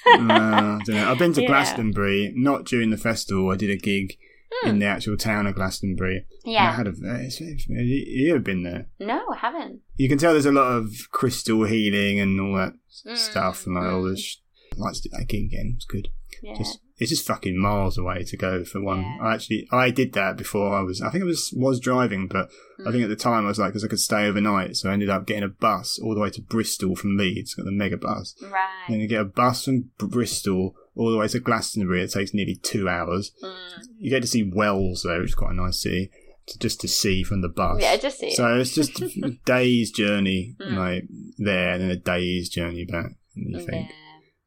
I 0.07 0.81
don't 0.85 0.89
know. 0.97 1.11
I've 1.11 1.19
been 1.19 1.33
to 1.35 1.43
Yeah. 1.43 1.49
Glastonbury, 1.49 2.33
not 2.37 2.65
during 2.65 2.91
the 2.91 2.97
festival. 2.97 3.51
I 3.51 3.57
did 3.57 3.71
a 3.71 3.77
gig 3.77 4.17
Hmm. 4.61 4.69
in 4.69 4.79
the 4.81 4.87
actual 4.87 5.17
town 5.17 5.47
of 5.47 5.55
Glastonbury. 5.55 6.27
Yeah. 6.45 6.69
I 6.69 6.73
had 6.73 6.87
a. 6.87 6.93
It's, 7.25 7.41
it's, 7.41 7.67
you 7.69 8.35
have 8.35 8.45
been 8.45 8.65
there? 8.65 8.87
No, 9.01 9.23
I 9.33 9.37
haven't. 9.39 9.81
You 9.97 10.11
can 10.11 10.19
tell 10.19 10.33
there's 10.33 10.45
a 10.45 10.53
lot 10.53 10.73
of 10.73 10.91
crystal 11.11 11.65
healing 11.65 12.21
and 12.21 12.39
all 12.39 12.55
that 12.57 12.75
Mm, 13.07 13.17
stuff, 13.17 13.65
and 13.65 13.75
like 13.75 13.85
all 13.85 14.03
mm. 14.03 14.11
this. 14.11 14.43
I'd 14.73 14.79
like 14.79 14.95
to 14.95 15.01
do 15.03 15.09
that 15.13 15.27
gig 15.27 15.47
again. 15.47 15.73
It's 15.77 15.87
good. 15.87 16.09
Yeah. 16.43 16.55
Just 16.55 16.81
it's 17.03 17.11
just 17.11 17.27
fucking 17.27 17.59
miles 17.59 17.99
away 17.99 18.23
to 18.25 18.37
go 18.37 18.65
for 18.65 18.81
one. 18.81 19.03
Yeah. 19.03 19.19
I 19.23 19.35
actually 19.35 19.69
I 19.71 19.91
did 19.91 20.13
that 20.15 20.37
before 20.37 20.75
I 20.75 20.83
was. 20.83 21.03
I 21.03 21.11
think 21.11 21.23
I 21.23 21.27
was 21.27 21.53
was 21.57 21.81
driving, 21.81 22.29
but 22.29 22.49
I 22.81 22.83
Mm. 22.89 22.93
think 22.93 23.03
at 23.05 23.09
the 23.11 23.17
time 23.17 23.45
I 23.45 23.49
was 23.49 23.59
like 23.59 23.71
because 23.71 23.85
I 23.85 23.89
could 23.89 24.01
stay 24.01 24.27
overnight, 24.27 24.77
so 24.77 24.89
I 24.89 24.93
ended 24.95 25.11
up 25.11 25.27
getting 25.27 25.43
a 25.45 25.49
bus 25.49 25.99
all 26.03 26.15
the 26.15 26.21
way 26.21 26.31
to 26.31 26.41
Bristol 26.43 26.97
from 26.97 27.17
Leeds. 27.17 27.55
Got 27.55 27.65
the 27.67 27.73
mega 27.73 27.97
bus. 27.97 28.35
Right. 28.43 28.51
Then 28.89 29.01
you 29.01 29.09
get 29.09 29.21
a 29.21 29.25
bus 29.25 29.65
from 29.65 29.91
Bristol 29.99 30.75
all 30.95 31.11
the 31.11 31.19
way 31.19 31.29
to 31.29 31.41
Glastonbury. 31.41 32.03
It 32.03 32.13
takes 32.13 32.33
nearly 32.35 32.55
two 32.57 32.89
hours. 32.89 33.33
Mm. 33.43 33.57
You 33.99 34.11
get 34.11 34.21
to 34.23 34.29
see 34.29 34.43
Wells 34.43 35.03
though, 35.03 35.21
which 35.21 35.31
is 35.31 35.35
quite 35.35 35.53
a 35.53 35.55
nice 35.55 35.81
city. 35.81 36.11
To, 36.49 36.59
just 36.59 36.81
to 36.81 36.89
see 36.89 37.23
from 37.23 37.41
the 37.41 37.49
bus. 37.49 37.81
Yeah, 37.81 37.97
just 37.97 38.19
see. 38.19 38.35
So 38.35 38.59
it's 38.59 38.75
just 38.75 39.01
a 39.01 39.31
day's 39.45 39.93
journey, 39.93 40.57
Mm. 40.61 40.77
like 40.77 41.05
there, 41.39 41.71
and 41.75 41.83
then 41.83 41.91
a 41.91 41.97
day's 41.97 42.49
journey 42.49 42.85
back. 42.85 43.13
And 43.37 43.53
you 43.53 43.61
think, 43.65 43.89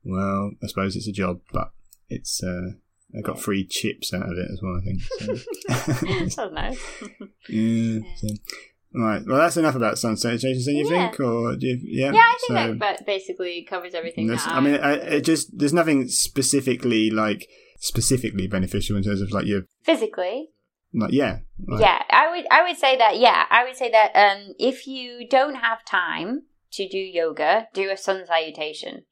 well, 0.04 0.52
I 0.62 0.68
suppose 0.68 0.96
it's 0.98 1.08
a 1.08 1.12
job, 1.14 1.40
but 1.54 1.72
it's 2.10 2.44
uh, 2.44 2.72
I 3.18 3.22
got 3.22 3.40
free 3.40 3.66
chips 3.66 4.14
out 4.14 4.24
of 4.32 4.38
it 4.38 4.50
as 4.52 4.62
well. 4.62 4.80
I 4.80 4.84
think. 4.86 5.02
So. 6.32 6.50
Nice. 6.54 6.80
yeah. 7.50 8.00
So. 8.18 8.28
Right. 8.98 9.22
Well, 9.28 9.38
that's 9.40 9.58
enough 9.58 9.76
about 9.76 9.98
sunset. 9.98 10.40
Then 10.42 10.56
you 10.56 10.90
Yeah. 10.90 11.10
think, 11.10 11.20
or 11.20 11.56
do 11.58 11.68
you, 11.68 11.80
yeah? 11.84 12.12
yeah, 12.14 12.20
I 12.22 12.38
think 12.40 12.48
so, 12.48 12.54
that 12.54 12.80
ba- 12.80 13.04
basically 13.06 13.66
covers 13.70 13.94
everything. 13.94 14.32
I 14.32 14.60
mean, 14.62 14.76
I, 14.76 14.94
it 14.94 15.22
just 15.26 15.58
there's 15.58 15.74
nothing 15.74 16.08
specifically 16.08 17.10
like 17.10 17.50
specifically 17.80 18.48
beneficial 18.48 18.96
in 18.96 19.04
terms 19.04 19.20
of 19.22 19.32
like 19.32 19.46
your 19.46 19.64
physically, 19.84 20.50
like 20.94 21.12
yeah. 21.12 21.40
Like, 21.68 21.82
yeah, 21.82 22.04
I 22.10 22.30
would 22.32 22.46
I 22.50 22.64
would 22.64 22.78
say 22.78 22.98
that. 22.98 23.18
Yeah, 23.20 23.46
I 23.50 23.66
would 23.66 23.76
say 23.76 23.92
that. 23.92 24.12
Um, 24.16 24.54
if 24.60 24.88
you 24.88 25.28
don't 25.28 25.56
have 25.56 25.84
time 25.84 26.44
to 26.72 26.88
do 26.88 26.98
yoga, 26.98 27.68
do 27.74 27.90
a 27.92 27.98
sun 27.98 28.26
salutation, 28.26 29.04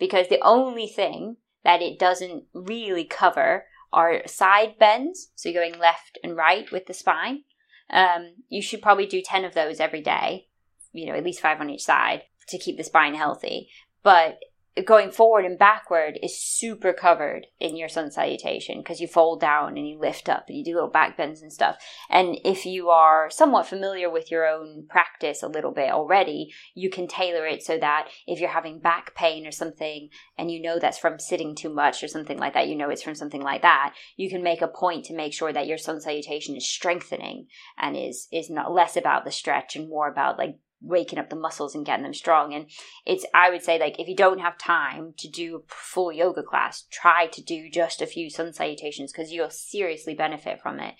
because 0.00 0.26
the 0.28 0.40
only 0.44 0.88
thing 0.88 1.36
that 1.64 1.82
it 1.82 1.98
doesn't 1.98 2.44
really 2.54 3.04
cover 3.04 3.66
are 3.92 4.26
side 4.26 4.78
bends. 4.78 5.30
So 5.34 5.52
going 5.52 5.78
left 5.78 6.18
and 6.22 6.36
right 6.36 6.70
with 6.70 6.86
the 6.86 6.94
spine. 6.94 7.44
Um, 7.90 8.34
you 8.48 8.62
should 8.62 8.82
probably 8.82 9.06
do 9.06 9.22
ten 9.22 9.44
of 9.44 9.54
those 9.54 9.80
every 9.80 10.00
day. 10.00 10.48
You 10.92 11.06
know, 11.06 11.14
at 11.14 11.24
least 11.24 11.40
five 11.40 11.60
on 11.60 11.70
each 11.70 11.82
side 11.82 12.22
to 12.48 12.58
keep 12.58 12.76
the 12.76 12.84
spine 12.84 13.14
healthy. 13.14 13.68
But 14.02 14.40
going 14.86 15.10
forward 15.10 15.44
and 15.44 15.58
backward 15.58 16.18
is 16.22 16.40
super 16.40 16.92
covered 16.92 17.46
in 17.58 17.76
your 17.76 17.88
sun 17.88 18.10
salutation 18.10 18.78
because 18.78 19.00
you 19.00 19.08
fold 19.08 19.40
down 19.40 19.76
and 19.76 19.88
you 19.88 19.98
lift 19.98 20.28
up 20.28 20.44
and 20.48 20.56
you 20.56 20.64
do 20.64 20.74
little 20.74 20.88
back 20.88 21.16
bends 21.16 21.42
and 21.42 21.52
stuff. 21.52 21.76
And 22.08 22.38
if 22.44 22.64
you 22.64 22.88
are 22.88 23.30
somewhat 23.30 23.66
familiar 23.66 24.08
with 24.08 24.30
your 24.30 24.46
own 24.46 24.86
practice 24.88 25.42
a 25.42 25.48
little 25.48 25.72
bit 25.72 25.90
already, 25.90 26.52
you 26.74 26.88
can 26.88 27.08
tailor 27.08 27.46
it 27.46 27.62
so 27.62 27.78
that 27.78 28.08
if 28.26 28.38
you're 28.38 28.48
having 28.48 28.78
back 28.78 29.14
pain 29.14 29.46
or 29.46 29.52
something 29.52 30.08
and 30.38 30.50
you 30.50 30.62
know 30.62 30.78
that's 30.78 30.98
from 30.98 31.18
sitting 31.18 31.56
too 31.56 31.72
much 31.72 32.02
or 32.02 32.08
something 32.08 32.38
like 32.38 32.54
that, 32.54 32.68
you 32.68 32.76
know 32.76 32.90
it's 32.90 33.02
from 33.02 33.16
something 33.16 33.42
like 33.42 33.62
that, 33.62 33.94
you 34.16 34.30
can 34.30 34.42
make 34.42 34.62
a 34.62 34.68
point 34.68 35.04
to 35.06 35.14
make 35.14 35.32
sure 35.32 35.52
that 35.52 35.66
your 35.66 35.78
sun 35.78 36.00
salutation 36.00 36.56
is 36.56 36.68
strengthening 36.68 37.46
and 37.76 37.96
is 37.96 38.28
is 38.32 38.48
not 38.48 38.72
less 38.72 38.96
about 38.96 39.24
the 39.24 39.32
stretch 39.32 39.74
and 39.74 39.88
more 39.88 40.08
about 40.08 40.38
like 40.38 40.56
waking 40.80 41.18
up 41.18 41.30
the 41.30 41.36
muscles 41.36 41.74
and 41.74 41.84
getting 41.84 42.04
them 42.04 42.14
strong. 42.14 42.54
And 42.54 42.66
it's 43.06 43.26
i 43.34 43.50
would 43.50 43.62
say 43.62 43.78
like 43.78 43.98
if 43.98 44.08
you 44.08 44.16
don't 44.16 44.40
have 44.40 44.58
time 44.58 45.14
to 45.18 45.28
do 45.28 45.56
a 45.56 45.60
full 45.68 46.12
yoga 46.12 46.42
class 46.42 46.84
try 46.90 47.26
to 47.26 47.42
do 47.42 47.68
just 47.70 48.00
a 48.00 48.06
few 48.06 48.30
sun 48.30 48.52
salutations 48.52 49.12
because 49.12 49.32
you'll 49.32 49.50
seriously 49.50 50.14
benefit 50.14 50.60
from 50.60 50.80
it. 50.80 50.94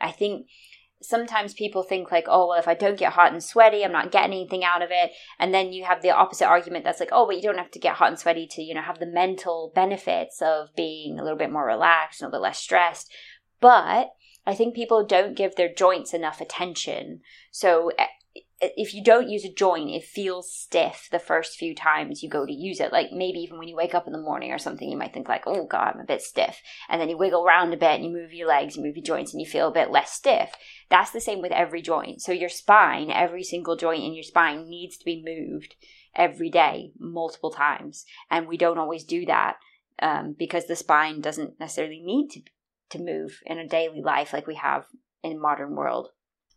I 0.00 0.12
think 0.12 0.46
sometimes 1.02 1.52
people 1.52 1.82
think 1.82 2.10
like 2.10 2.24
oh 2.26 2.48
well 2.48 2.58
if 2.58 2.66
i 2.66 2.72
don't 2.72 2.98
get 2.98 3.12
hot 3.12 3.30
and 3.30 3.44
sweaty 3.44 3.84
i'm 3.84 3.92
not 3.92 4.10
getting 4.10 4.32
anything 4.32 4.64
out 4.64 4.82
of 4.82 4.88
it. 4.90 5.12
And 5.38 5.52
then 5.52 5.72
you 5.72 5.84
have 5.84 6.02
the 6.02 6.10
opposite 6.10 6.46
argument 6.46 6.84
that's 6.84 7.00
like 7.00 7.10
oh 7.12 7.26
but 7.26 7.36
you 7.36 7.42
don't 7.42 7.58
have 7.58 7.70
to 7.72 7.78
get 7.78 7.96
hot 7.96 8.08
and 8.08 8.18
sweaty 8.18 8.46
to 8.52 8.62
you 8.62 8.74
know 8.74 8.82
have 8.82 8.98
the 8.98 9.06
mental 9.06 9.72
benefits 9.74 10.40
of 10.40 10.74
being 10.74 11.18
a 11.18 11.22
little 11.22 11.38
bit 11.38 11.52
more 11.52 11.66
relaxed 11.66 12.22
and 12.22 12.26
a 12.26 12.30
little 12.30 12.42
bit 12.42 12.48
less 12.48 12.58
stressed. 12.58 13.12
But 13.60 14.10
i 14.46 14.54
think 14.54 14.74
people 14.74 15.04
don't 15.04 15.36
give 15.36 15.56
their 15.56 15.72
joints 15.72 16.14
enough 16.14 16.40
attention. 16.40 17.20
So 17.50 17.90
eh, 17.98 18.06
if 18.60 18.94
you 18.94 19.04
don't 19.04 19.28
use 19.28 19.44
a 19.44 19.52
joint, 19.52 19.90
it 19.90 20.04
feels 20.04 20.50
stiff 20.50 21.08
the 21.12 21.18
first 21.18 21.58
few 21.58 21.74
times 21.74 22.22
you 22.22 22.30
go 22.30 22.46
to 22.46 22.52
use 22.52 22.80
it. 22.80 22.90
Like 22.90 23.12
maybe 23.12 23.38
even 23.40 23.58
when 23.58 23.68
you 23.68 23.76
wake 23.76 23.94
up 23.94 24.06
in 24.06 24.12
the 24.12 24.18
morning 24.18 24.50
or 24.50 24.58
something, 24.58 24.88
you 24.88 24.96
might 24.96 25.12
think 25.12 25.28
like, 25.28 25.46
"Oh 25.46 25.66
God, 25.66 25.92
I'm 25.94 26.00
a 26.00 26.04
bit 26.04 26.22
stiff," 26.22 26.62
and 26.88 27.00
then 27.00 27.10
you 27.10 27.18
wiggle 27.18 27.44
around 27.44 27.74
a 27.74 27.76
bit 27.76 27.96
and 27.96 28.04
you 28.04 28.10
move 28.10 28.32
your 28.32 28.48
legs, 28.48 28.76
you 28.76 28.82
move 28.82 28.96
your 28.96 29.04
joints, 29.04 29.32
and 29.32 29.40
you 29.40 29.46
feel 29.46 29.68
a 29.68 29.72
bit 29.72 29.90
less 29.90 30.12
stiff. 30.12 30.54
That's 30.88 31.10
the 31.10 31.20
same 31.20 31.42
with 31.42 31.52
every 31.52 31.82
joint. 31.82 32.22
So 32.22 32.32
your 32.32 32.48
spine, 32.48 33.10
every 33.10 33.42
single 33.42 33.76
joint 33.76 34.02
in 34.02 34.14
your 34.14 34.22
spine 34.22 34.68
needs 34.68 34.96
to 34.96 35.04
be 35.04 35.22
moved 35.22 35.76
every 36.14 36.48
day, 36.48 36.92
multiple 36.98 37.50
times, 37.50 38.06
and 38.30 38.48
we 38.48 38.56
don't 38.56 38.78
always 38.78 39.04
do 39.04 39.26
that 39.26 39.56
um, 40.00 40.34
because 40.38 40.66
the 40.66 40.76
spine 40.76 41.20
doesn't 41.20 41.60
necessarily 41.60 42.00
need 42.00 42.30
to 42.30 42.40
to 42.90 42.98
move 43.00 43.40
in 43.44 43.58
a 43.58 43.66
daily 43.66 44.00
life 44.00 44.32
like 44.32 44.46
we 44.46 44.54
have 44.54 44.86
in 45.22 45.40
modern 45.40 45.74
world. 45.74 46.08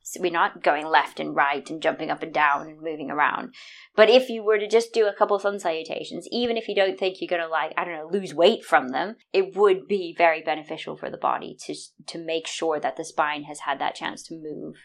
So 0.09 0.21
we're 0.21 0.31
not 0.31 0.63
going 0.63 0.87
left 0.87 1.19
and 1.19 1.35
right 1.35 1.69
and 1.69 1.83
jumping 1.83 2.09
up 2.09 2.23
and 2.23 2.33
down 2.33 2.67
and 2.67 2.81
moving 2.81 3.11
around. 3.11 3.53
But 3.95 4.09
if 4.09 4.27
you 4.27 4.43
were 4.43 4.57
to 4.57 4.67
just 4.67 4.91
do 4.91 5.05
a 5.05 5.13
couple 5.13 5.35
of 5.35 5.43
sun 5.43 5.59
salutations, 5.59 6.27
even 6.31 6.57
if 6.57 6.67
you 6.67 6.73
don't 6.73 6.97
think 6.97 7.21
you're 7.21 7.29
going 7.29 7.43
to 7.43 7.47
like, 7.47 7.73
I 7.77 7.85
don't 7.85 7.93
know, 7.93 8.09
lose 8.11 8.33
weight 8.33 8.65
from 8.65 8.89
them, 8.89 9.17
it 9.33 9.55
would 9.55 9.87
be 9.87 10.15
very 10.17 10.41
beneficial 10.41 10.97
for 10.97 11.11
the 11.11 11.17
body 11.17 11.55
to 11.65 11.75
to 12.07 12.17
make 12.17 12.47
sure 12.47 12.79
that 12.79 12.97
the 12.97 13.05
spine 13.05 13.43
has 13.43 13.59
had 13.59 13.79
that 13.81 13.93
chance 13.93 14.23
to 14.23 14.33
move 14.33 14.77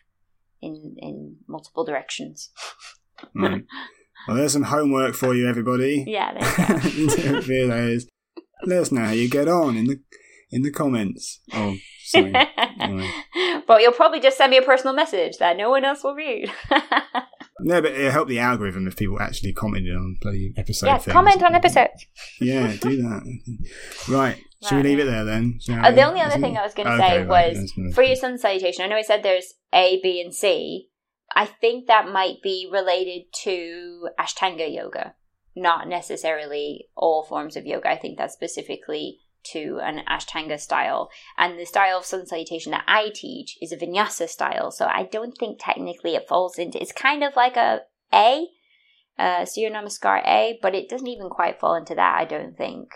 in 0.60 0.96
in 0.98 1.37
multiple 1.48 1.84
directions. 1.84 2.50
Right. 3.34 3.52
Hmm. 3.52 3.58
Well, 4.26 4.38
there's 4.38 4.54
some 4.54 4.62
homework 4.62 5.14
for 5.14 5.34
you, 5.34 5.46
everybody. 5.46 6.02
Yeah, 6.06 6.32
there 6.32 6.88
you 6.92 7.08
go. 7.08 7.40
Here 7.42 7.66
that 7.66 7.78
is. 7.90 8.08
Let 8.64 8.78
us 8.78 8.90
know 8.90 9.04
how 9.04 9.10
you 9.12 9.28
get 9.28 9.48
on 9.48 9.76
in 9.76 9.84
the 9.84 10.00
in 10.50 10.62
the 10.62 10.70
comments. 10.70 11.40
Oh, 11.52 11.76
sorry. 12.04 12.33
Anyway. 12.80 13.09
but 13.66 13.80
you'll 13.80 13.92
probably 13.92 14.20
just 14.20 14.37
send 14.37 14.50
me 14.50 14.57
a 14.59 14.62
personal 14.62 14.94
message 14.94 15.38
that 15.38 15.57
no 15.57 15.70
one 15.70 15.85
else 15.85 16.02
will 16.04 16.14
read. 16.14 16.50
No, 17.61 17.80
but 17.80 17.92
it 17.92 18.11
helped 18.12 18.28
the 18.28 18.40
algorithm 18.40 18.87
if 18.88 18.96
people 18.96 19.20
actually 19.22 19.52
commented 19.52 19.94
on 19.94 20.18
bloody 20.20 20.52
episode. 20.57 20.87
Yeah, 20.87 20.98
things. 20.98 21.12
comment 21.12 21.42
on 21.42 21.54
episodes. 21.54 22.04
Yeah, 22.40 22.74
do 22.80 22.96
that. 23.02 23.40
right. 24.09 24.42
Should 24.68 24.78
we 24.78 24.83
leave 24.83 24.98
it 24.98 25.04
there 25.04 25.24
then? 25.24 25.61
Uh, 25.70 25.87
we? 25.88 25.94
the 25.94 26.02
only 26.02 26.20
other 26.20 26.38
thing? 26.40 26.57
I 26.59 26.62
was 26.62 26.74
going 26.74 26.88
to 26.88 26.94
Okay, 26.94 27.09
say 27.09 27.22
right, 27.22 27.54
was 27.54 27.72
for 27.94 28.02
your 28.02 28.16
sun 28.16 28.38
salutation. 28.38 28.85
I 28.85 28.88
know 28.88 28.96
I 28.96 29.02
said 29.02 29.22
there's 29.22 29.54
A, 29.72 30.00
B, 30.02 30.20
and 30.20 30.35
C. 30.35 30.88
I 31.35 31.46
think 31.46 31.87
that 31.87 32.09
might 32.09 32.42
be 32.42 32.68
related 32.70 33.33
to 33.44 34.09
Ashtanga 34.18 34.72
yoga, 34.72 35.14
not 35.54 35.88
necessarily 35.88 36.88
all 36.96 37.22
forms 37.22 37.57
of 37.57 37.66
yoga. 37.66 37.88
I 37.88 37.96
think 37.96 38.18
that's 38.18 38.35
specifically 38.35 39.20
to 39.52 39.80
an 39.83 40.02
Ashtanga 40.09 40.59
style. 40.59 41.11
And 41.37 41.59
the 41.59 41.64
style 41.64 41.98
of 41.98 42.04
sun 42.04 42.26
salutation 42.26 42.72
that 42.72 42.85
I 42.87 43.11
teach 43.14 43.59
is 43.61 43.72
a 43.72 43.76
vinyasa 43.76 44.28
style. 44.28 44.70
So 44.70 44.87
I 44.87 45.04
don't 45.04 45.37
think 45.37 45.59
technically 45.61 46.14
it 46.14 46.28
falls 46.28 46.59
into. 46.59 46.80
It's 46.80 46.92
kind 46.92 47.22
of 47.22 47.37
like 47.37 47.57
a 47.57 47.83
A, 48.12 48.46
uh, 49.18 49.44
Surya 49.44 49.70
Namaskar 49.70 50.22
A, 50.26 50.59
but 50.62 50.74
it 50.74 50.88
doesn't 50.88 51.07
even 51.07 51.28
quite 51.28 51.61
fall 51.61 51.74
into 51.74 51.94
that. 51.94 52.18
I 52.20 52.24
don't 52.24 52.57
think. 52.57 52.90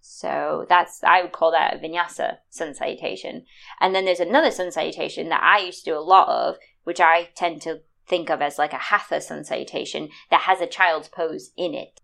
So 0.00 0.66
that's 0.68 1.02
I 1.02 1.22
would 1.22 1.32
call 1.32 1.50
that 1.50 1.74
a 1.74 1.78
vinyasa 1.78 2.38
sun 2.48 2.74
salutation. 2.74 3.44
And 3.80 3.94
then 3.94 4.04
there's 4.04 4.20
another 4.20 4.50
sun 4.50 4.70
salutation 4.70 5.28
that 5.30 5.42
I 5.42 5.58
used 5.58 5.84
to 5.84 5.90
do 5.90 5.98
a 5.98 6.00
lot 6.00 6.28
of, 6.28 6.56
which 6.84 7.00
I 7.00 7.30
tend 7.34 7.62
to 7.62 7.80
think 8.06 8.30
of 8.30 8.40
as 8.40 8.56
like 8.56 8.72
a 8.72 8.78
hatha 8.78 9.20
sun 9.20 9.44
salutation 9.44 10.10
that 10.30 10.42
has 10.42 10.60
a 10.60 10.66
child's 10.66 11.08
pose 11.08 11.50
in 11.56 11.74
it. 11.74 12.00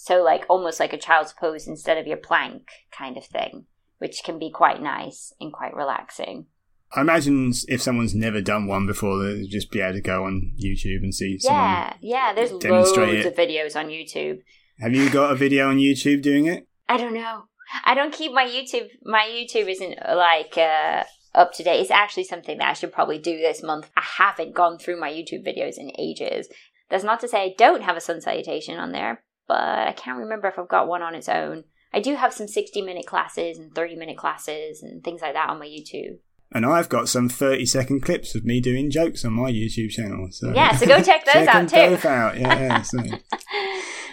So 0.00 0.22
like 0.22 0.46
almost 0.48 0.78
like 0.78 0.92
a 0.92 0.96
child's 0.96 1.32
pose 1.32 1.66
instead 1.66 1.98
of 1.98 2.06
your 2.06 2.18
plank 2.18 2.70
kind 2.92 3.16
of 3.16 3.24
thing, 3.24 3.66
which 3.98 4.22
can 4.22 4.38
be 4.38 4.48
quite 4.48 4.80
nice 4.80 5.32
and 5.40 5.52
quite 5.52 5.74
relaxing. 5.74 6.46
I 6.94 7.00
imagine 7.00 7.52
if 7.66 7.82
someone's 7.82 8.14
never 8.14 8.40
done 8.40 8.68
one 8.68 8.86
before, 8.86 9.18
they'd 9.18 9.50
just 9.50 9.72
be 9.72 9.80
able 9.80 9.94
to 9.94 10.00
go 10.00 10.24
on 10.24 10.52
YouTube 10.56 11.02
and 11.02 11.12
see. 11.12 11.36
Yeah, 11.42 11.94
yeah, 12.00 12.32
there's 12.32 12.52
loads 12.52 12.96
it. 12.96 13.26
of 13.26 13.34
videos 13.34 13.74
on 13.74 13.88
YouTube. 13.88 14.38
Have 14.78 14.94
you 14.94 15.10
got 15.10 15.32
a 15.32 15.34
video 15.34 15.68
on 15.68 15.78
YouTube 15.78 16.22
doing 16.22 16.46
it? 16.46 16.68
I 16.88 16.96
don't 16.96 17.12
know. 17.12 17.46
I 17.84 17.94
don't 17.94 18.14
keep 18.14 18.32
my 18.32 18.46
YouTube. 18.46 18.86
My 19.02 19.26
YouTube 19.28 19.68
isn't 19.68 19.98
like 20.14 20.56
uh, 20.56 21.02
up 21.34 21.52
to 21.54 21.64
date. 21.64 21.80
It's 21.80 21.90
actually 21.90 22.24
something 22.24 22.56
that 22.58 22.68
I 22.68 22.72
should 22.72 22.92
probably 22.92 23.18
do 23.18 23.36
this 23.36 23.64
month. 23.64 23.90
I 23.96 24.04
haven't 24.16 24.54
gone 24.54 24.78
through 24.78 25.00
my 25.00 25.10
YouTube 25.10 25.44
videos 25.44 25.76
in 25.76 25.90
ages. 25.98 26.48
That's 26.88 27.04
not 27.04 27.18
to 27.20 27.28
say 27.28 27.42
I 27.42 27.54
don't 27.58 27.82
have 27.82 27.96
a 27.96 28.00
sun 28.00 28.20
salutation 28.20 28.78
on 28.78 28.92
there, 28.92 29.24
but 29.48 29.58
I 29.88 29.92
can't 29.96 30.18
remember 30.18 30.46
if 30.48 30.58
I've 30.58 30.68
got 30.68 30.86
one 30.86 31.02
on 31.02 31.14
its 31.14 31.28
own. 31.28 31.64
I 31.92 32.00
do 32.00 32.14
have 32.16 32.34
some 32.34 32.46
60 32.46 32.82
minute 32.82 33.06
classes 33.06 33.58
and 33.58 33.74
30 33.74 33.96
minute 33.96 34.18
classes 34.18 34.82
and 34.82 35.02
things 35.02 35.22
like 35.22 35.32
that 35.32 35.48
on 35.48 35.58
my 35.58 35.66
YouTube. 35.66 36.18
And 36.52 36.64
I've 36.64 36.88
got 36.88 37.08
some 37.08 37.28
30 37.28 37.66
second 37.66 38.00
clips 38.02 38.34
of 38.34 38.44
me 38.44 38.60
doing 38.60 38.90
jokes 38.90 39.24
on 39.24 39.32
my 39.32 39.50
YouTube 39.50 39.90
channel. 39.90 40.28
So 40.30 40.52
Yeah, 40.54 40.74
so 40.76 40.86
go 40.86 41.02
check 41.02 41.24
those 41.24 41.46
out 41.46 41.62
too. 41.62 41.68
check 41.68 41.70
out 41.70 41.70
them 41.70 41.90
too. 41.90 41.96
both 41.96 42.04
out. 42.06 42.38
Yeah, 42.38 42.82
so. 42.82 42.98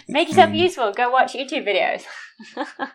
Make 0.08 0.28
yourself 0.28 0.50
Mm. 0.50 0.58
useful. 0.58 0.92
Go 0.92 1.10
watch 1.10 1.32
YouTube 1.34 1.66
videos. 1.66 2.04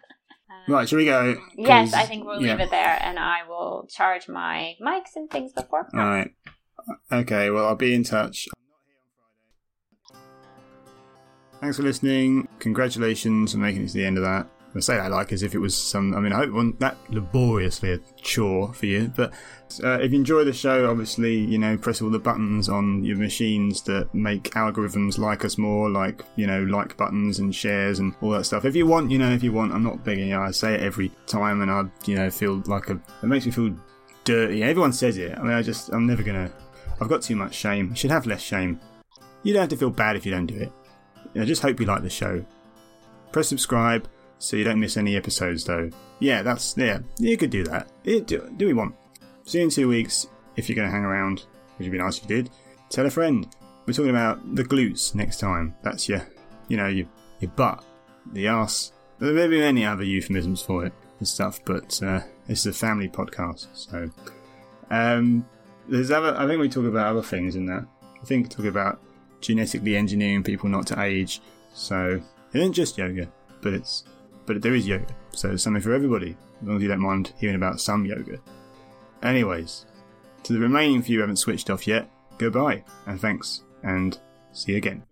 Right, 0.68 0.88
shall 0.88 0.98
we 1.00 1.06
go? 1.06 1.38
Yes, 1.58 1.92
I 1.94 2.04
think 2.04 2.24
we'll 2.24 2.40
yeah. 2.42 2.52
leave 2.52 2.60
it 2.62 2.70
there 2.70 2.98
and 3.02 3.18
I 3.18 3.40
will 3.50 3.88
charge 3.90 4.30
my 4.30 4.76
mics 4.80 5.16
and 5.16 5.28
things 5.30 5.52
before. 5.54 5.88
All 5.94 6.00
right. 6.00 6.30
Okay, 7.12 7.50
well, 7.50 7.66
I'll 7.66 7.76
be 7.76 7.96
in 7.96 8.04
touch. 8.04 8.48
Thanks 11.62 11.78
for 11.78 11.84
listening. 11.84 12.48
Congratulations 12.58 13.54
on 13.54 13.62
making 13.62 13.84
it 13.84 13.90
to 13.90 13.94
the 13.94 14.06
end 14.06 14.18
of 14.18 14.24
that. 14.24 14.48
I 14.76 14.80
say 14.80 14.96
that 14.96 15.12
like 15.12 15.32
as 15.32 15.44
if 15.44 15.54
it 15.54 15.60
was 15.60 15.78
some. 15.78 16.16
I 16.16 16.20
mean, 16.20 16.34
I 16.34 16.38
hope 16.38 16.48
it 16.48 16.54
wasn't 16.54 16.80
that 16.80 16.98
laboriously 17.10 17.94
a 17.94 18.00
chore 18.20 18.74
for 18.74 18.88
you. 18.88 19.12
But 19.16 19.32
uh, 19.84 20.00
if 20.00 20.12
you 20.12 20.18
enjoy 20.18 20.44
the 20.44 20.54
show, 20.54 20.90
obviously, 20.90 21.38
you 21.38 21.60
know, 21.60 21.78
press 21.78 22.02
all 22.02 22.10
the 22.10 22.18
buttons 22.18 22.68
on 22.68 23.04
your 23.04 23.18
machines 23.18 23.84
that 23.84 24.14
make 24.16 24.44
algorithms 24.52 25.20
like 25.20 25.46
us 25.46 25.60
more, 25.60 25.90
like 25.90 26.24
you 26.36 26.48
know, 26.48 26.64
like 26.64 26.98
buttons 26.98 27.38
and 27.38 27.54
shares 27.54 28.00
and 28.00 28.16
all 28.22 28.32
that 28.32 28.46
stuff. 28.46 28.66
If 28.66 28.76
you 28.76 28.88
want, 28.88 29.12
you 29.12 29.20
know, 29.20 29.32
if 29.32 29.44
you 29.44 29.52
want, 29.52 29.72
I'm 29.72 29.84
not 29.84 30.04
begging 30.04 30.30
you. 30.30 30.40
I 30.40 30.50
say 30.52 30.74
it 30.74 30.82
every 30.82 31.12
time, 31.28 31.62
and 31.62 31.70
I, 31.70 31.84
you 32.06 32.16
know, 32.16 32.32
feel 32.32 32.64
like 32.66 32.90
a. 32.90 32.94
It 33.22 33.28
makes 33.28 33.46
me 33.46 33.52
feel 33.52 33.76
dirty. 34.24 34.64
Everyone 34.64 34.94
says 34.94 35.18
it. 35.18 35.38
I 35.38 35.44
mean, 35.44 35.54
I 35.54 35.62
just, 35.62 35.90
I'm 35.90 36.08
never 36.08 36.24
gonna. 36.24 36.52
I've 37.00 37.10
got 37.10 37.22
too 37.22 37.36
much 37.36 37.54
shame. 37.54 37.90
You 37.90 37.96
should 37.96 38.12
have 38.12 38.26
less 38.26 38.42
shame. 38.42 38.80
You 39.44 39.54
don't 39.54 39.62
have 39.62 39.70
to 39.70 39.78
feel 39.78 39.90
bad 39.90 40.16
if 40.16 40.26
you 40.26 40.32
don't 40.32 40.46
do 40.46 40.56
it. 40.56 40.72
I 41.36 41.46
just 41.46 41.62
hope 41.62 41.80
you 41.80 41.86
like 41.86 42.04
the 42.04 42.10
show. 42.10 42.44
Press 43.32 43.48
subscribe 43.48 44.08
so 44.40 44.58
you 44.58 44.64
don't 44.64 44.80
miss 44.80 44.98
any 44.98 45.16
episodes, 45.16 45.64
though. 45.64 45.90
Yeah, 46.20 46.42
that's 46.42 46.76
yeah. 46.78 47.00
You 47.20 47.38
could 47.38 47.50
do 47.50 47.64
that. 47.66 47.90
Do, 48.04 48.22
do 48.58 48.66
we 48.66 48.74
want? 48.74 48.96
See 49.46 49.60
you 49.60 49.66
in 49.66 49.70
two 49.70 49.88
weeks 49.88 50.28
if 50.56 50.68
you're 50.68 50.76
going 50.76 50.88
to 50.88 50.92
hang 50.92 51.06
around, 51.06 51.46
which 51.78 51.88
would 51.88 51.92
be 51.92 51.98
nice 51.98 52.18
if 52.18 52.30
you 52.30 52.44
did. 52.44 52.50
Tell 52.90 53.06
a 53.06 53.10
friend. 53.10 53.48
We're 53.86 53.94
talking 53.94 54.12
about 54.12 54.56
the 54.56 54.64
glutes 54.64 55.16
next 55.16 55.40
time. 55.40 55.76
That's 55.82 56.08
your, 56.10 56.28
you 56.68 56.78
know, 56.78 56.88
your 56.88 57.08
your 57.40 57.52
butt, 57.52 57.84
the 58.34 58.48
ass. 58.48 58.92
There 59.20 59.34
may 59.34 59.48
be 59.48 59.60
many 59.60 59.86
other 59.86 60.04
euphemisms 60.04 60.62
for 60.62 60.86
it 60.86 60.94
and 61.20 61.28
stuff, 61.28 61.60
but 61.66 62.02
uh, 62.04 62.22
this 62.48 62.66
is 62.66 62.66
a 62.68 62.74
family 62.74 63.08
podcast, 63.08 63.68
so 63.74 64.10
um, 64.90 65.46
there's 65.88 66.12
other. 66.12 66.36
I 66.38 66.48
think 66.48 66.60
we 66.60 66.70
talk 66.70 66.86
about 66.86 67.08
other 67.08 67.24
things 67.24 67.56
in 67.56 67.66
that. 67.68 67.86
I 68.22 68.26
think 68.26 68.46
we 68.46 68.50
talk 68.50 68.66
about 68.66 69.00
genetically 69.42 69.98
engineering 69.98 70.44
people 70.44 70.70
not 70.70 70.88
to 70.88 71.02
age. 71.02 71.42
So 71.74 72.22
it 72.54 72.60
isn't 72.60 72.74
just 72.74 72.98
yoga, 72.98 73.32
but 73.62 73.74
it's 73.74 74.04
but 74.46 74.62
there 74.62 74.76
is 74.76 74.88
yoga. 74.88 75.08
So 75.32 75.52
it's 75.52 75.64
something 75.64 75.82
for 75.82 75.94
everybody, 75.94 76.36
as 76.62 76.68
long 76.68 76.78
as 76.78 76.84
you 76.84 76.90
don't 76.90 77.00
mind 77.00 77.34
hearing 77.38 77.56
about 77.56 77.82
some 77.82 78.06
yoga. 78.06 78.40
Anyways, 79.24 79.86
to 80.44 80.54
the 80.54 80.60
remaining 80.60 81.02
few 81.02 81.18
who 81.18 81.22
haven't 81.22 81.38
switched 81.38 81.70
off 81.70 81.88
yet, 81.88 82.10
goodbye 82.38 82.84
and 83.06 83.20
thanks, 83.20 83.64
and 83.84 84.18
see 84.52 84.74
you 84.74 84.78
again. 84.78 85.04